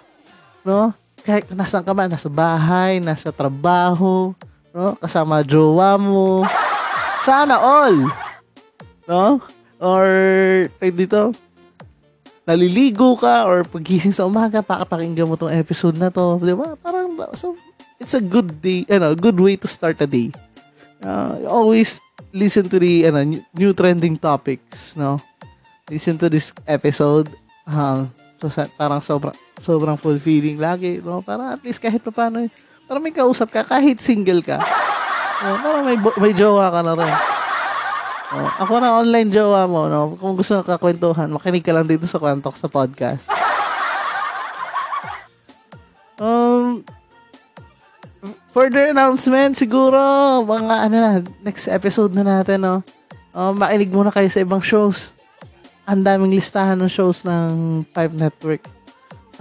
[0.67, 0.93] no?
[1.29, 4.33] Kahit nasan ka man, nasa bahay, nasa trabaho,
[4.73, 4.97] no?
[4.97, 6.41] Kasama jowa mo.
[7.21, 8.09] Sana all!
[9.05, 9.37] No?
[9.77, 10.09] Or,
[10.81, 11.21] tayo dito,
[12.49, 16.41] naliligo ka or pagising sa umaga, pakapakinggan mo tong episode na to.
[16.41, 16.73] Di ba?
[16.81, 17.53] Parang, so,
[18.01, 20.33] it's a good day, ano, good way to start a day.
[21.05, 22.01] Uh, always
[22.33, 23.21] listen to the ano,
[23.53, 25.21] new trending topics, no?
[25.93, 27.29] Listen to this episode.
[27.69, 28.09] Um,
[28.47, 31.19] so, parang sobrang, sobrang fulfilling lagi, no?
[31.19, 32.47] Para at least kahit pa paano,
[32.87, 34.55] para may kausap ka, kahit single ka.
[35.43, 35.59] No?
[35.59, 37.15] Para may, may jowa ka na rin.
[38.29, 40.15] Oh, ako na online jowa mo, no?
[40.15, 43.25] Kung gusto ka kakwentuhan, makinig ka lang dito sa Quantox sa podcast.
[46.19, 46.85] Um,
[48.55, 49.99] further announcement, siguro,
[50.45, 51.11] mga ano na,
[51.41, 52.75] next episode na natin, no?
[53.33, 55.18] Um, makinig muna kayo sa ibang shows.
[55.89, 58.61] Ang daming listahan ng shows ng Pipe Network.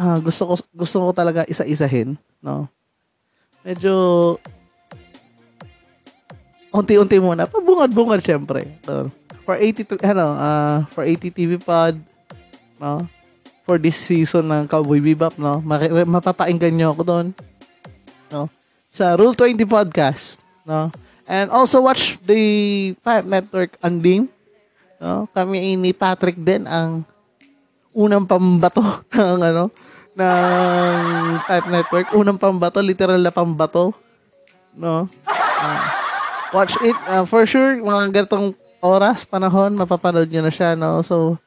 [0.00, 2.64] Uh, gusto ko gusto ko talaga isa-isahin, no?
[3.60, 3.92] Medyo
[6.72, 7.44] unti-unti muna.
[7.44, 8.64] Pabungad-bungad syempre.
[8.80, 9.12] So,
[9.44, 12.00] for 80 ano, uh, for 80 TV Pod,
[12.80, 13.04] no?
[13.68, 15.60] For this season ng Cowboy Bebop, no?
[16.08, 17.26] Mapapakinggan niyo ako doon.
[18.32, 18.48] No?
[18.88, 20.88] Sa Rule 20 Podcast, no?
[21.28, 22.40] And also watch the
[23.04, 24.32] Pipe Network Unbeam.
[24.98, 25.30] No?
[25.30, 27.06] Kami ni Patrick din ang
[27.94, 28.82] unang pambato
[29.14, 29.64] ng ano,
[30.14, 32.06] ng Type Network.
[32.14, 33.94] Unang pambato, literal na pambato.
[34.74, 35.10] No?
[35.26, 35.90] Ah,
[36.54, 36.94] watch it.
[37.06, 41.02] Ah, for sure, mga ganitong oras, panahon, mapapanood nyo na siya, no?
[41.02, 41.38] So,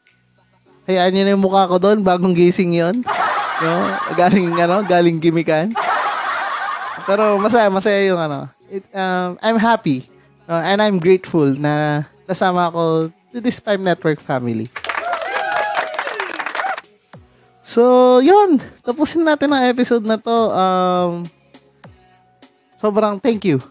[0.87, 3.03] hayaan nyo na yung mukha ko doon, bagong gising yon
[3.61, 3.73] No?
[4.19, 5.71] Galing, ano, galing gimikan.
[7.07, 8.49] Pero masaya, masaya yung ano.
[8.67, 10.11] It, um, I'm happy.
[10.51, 10.59] no?
[10.59, 14.67] and I'm grateful na nasama ako to this Five Network family.
[17.71, 18.59] So, yun.
[18.83, 20.37] Tapusin natin ang episode na to.
[20.51, 21.23] Um,
[22.83, 23.63] sobrang thank you.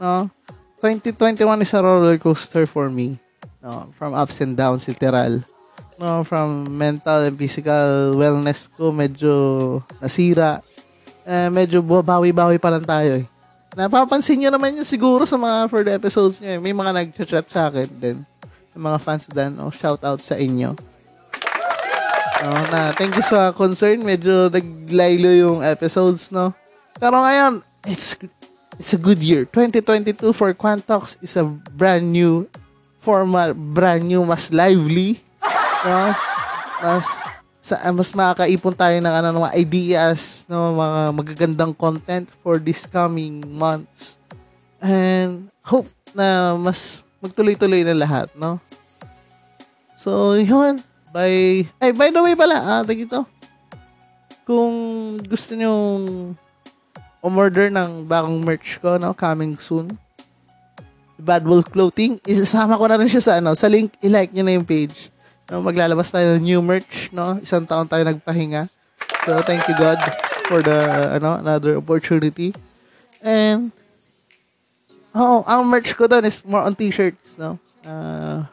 [0.00, 0.32] No?
[0.80, 3.20] 2021 is a roller coaster for me.
[3.60, 3.92] No?
[4.00, 5.44] From ups and downs, literal.
[6.00, 6.24] No?
[6.24, 10.64] From mental and physical wellness ko, medyo nasira.
[11.28, 13.26] Eh, medyo bawi-bawi pa lang tayo eh.
[13.76, 16.60] Napapansin nyo naman yun siguro sa mga further episodes nyo eh.
[16.64, 18.18] May mga nag-chat sa akin din.
[18.72, 19.52] Mga fans din.
[19.60, 20.72] Oh, shout out sa inyo.
[22.42, 24.02] No, na thank you sa concern.
[24.02, 26.50] Medyo naglaylo yung episodes, no?
[26.98, 28.18] Pero ngayon, it's
[28.82, 29.46] it's a good year.
[29.46, 31.46] 2022 for Quantox is a
[31.76, 32.50] brand new
[33.02, 35.22] format, brand new, mas lively,
[35.86, 36.14] no?
[36.82, 37.06] Mas
[37.62, 43.38] sa mas makakaipon tayo ng ano mga ideas, no, mga magagandang content for this coming
[43.54, 44.18] months.
[44.82, 48.58] And hope na mas magtuloy-tuloy na lahat, no?
[49.94, 50.82] So, yun.
[51.14, 53.22] By, ay, by the way pala, ah, tag ito.
[54.42, 54.74] Kung
[55.22, 55.72] gusto nyo
[57.22, 59.94] umorder ng bagong merch ko, no, coming soon.
[61.22, 64.58] Bad Wolf Clothing, isasama ko na rin siya sa, ano, sa link, i-like nyo na
[64.58, 65.14] yung page.
[65.46, 67.38] No, maglalabas tayo ng new merch, no?
[67.38, 68.66] Isang taon tayo nagpahinga.
[69.22, 70.02] So, thank you God
[70.50, 72.50] for the, ano, another opportunity.
[73.22, 73.70] And,
[75.14, 77.60] oh, ang merch ko doon is more on t-shirts, no?
[77.84, 78.44] Uh,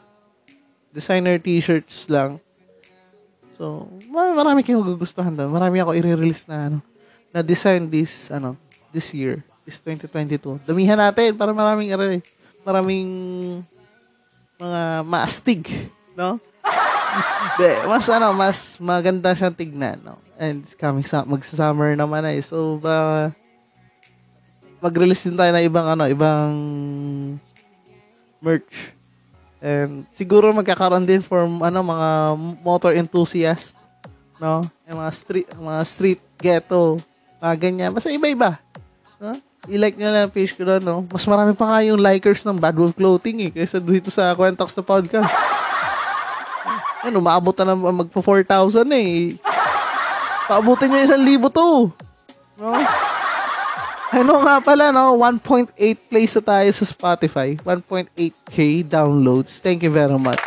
[0.92, 2.40] designer t-shirts lang.
[3.60, 5.52] So, ma- marami kayong gugustuhan doon.
[5.52, 6.78] Marami ako i-release na ano,
[7.36, 8.56] na design this ano,
[8.96, 10.64] this year, this 2022.
[10.64, 12.24] Damihan natin para maraming eh,
[12.64, 13.10] maraming
[14.60, 15.68] mga maastig,
[16.16, 16.40] no?
[17.60, 20.16] De, mas ano, mas maganda siyang tignan, no?
[20.40, 22.40] And it's coming sa magsa-summer naman eh.
[22.40, 23.32] So, ba
[24.80, 26.52] mag-release din tayo ng ibang ano, ibang
[28.40, 28.96] merch.
[29.60, 32.10] And siguro magkakaroon din for ano mga
[32.64, 33.76] motor enthusiast,
[34.40, 34.64] no?
[34.88, 36.96] Yung mga street mga street ghetto,
[37.44, 37.92] mga ganyan.
[37.92, 38.56] Basta iba-iba.
[39.20, 39.36] No?
[39.68, 41.04] I-like nyo lang ang page ko doon, no?
[41.12, 44.74] Mas marami pa nga yung likers ng Bad Wolf Clothing eh, kaysa dito sa Quentox
[44.76, 45.28] na podcast.
[47.00, 49.40] Ano, maabot na ng magpo 4,000 eh.
[50.52, 51.88] Paabutin nyo isang libo to.
[52.60, 52.76] No?
[54.10, 55.22] Ano nga pala, no?
[55.22, 55.78] 1.8
[56.10, 57.54] plays na tayo sa Spotify.
[57.62, 59.62] 1.8k downloads.
[59.62, 60.42] Thank you very much.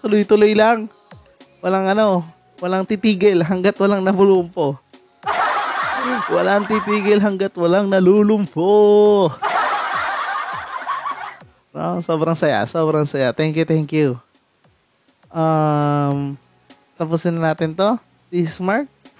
[0.00, 0.88] Tuloy-tuloy lang.
[1.60, 2.24] Walang ano,
[2.64, 4.80] walang titigil hanggat walang nabulumpo.
[6.32, 9.28] Walang titigil hanggat walang nalulumpo.
[11.76, 13.36] No, sobrang saya, sobrang saya.
[13.36, 14.16] Thank you, thank you.
[15.28, 16.40] Um,
[16.96, 18.00] tapusin na natin to.
[18.32, 18.93] This is Mark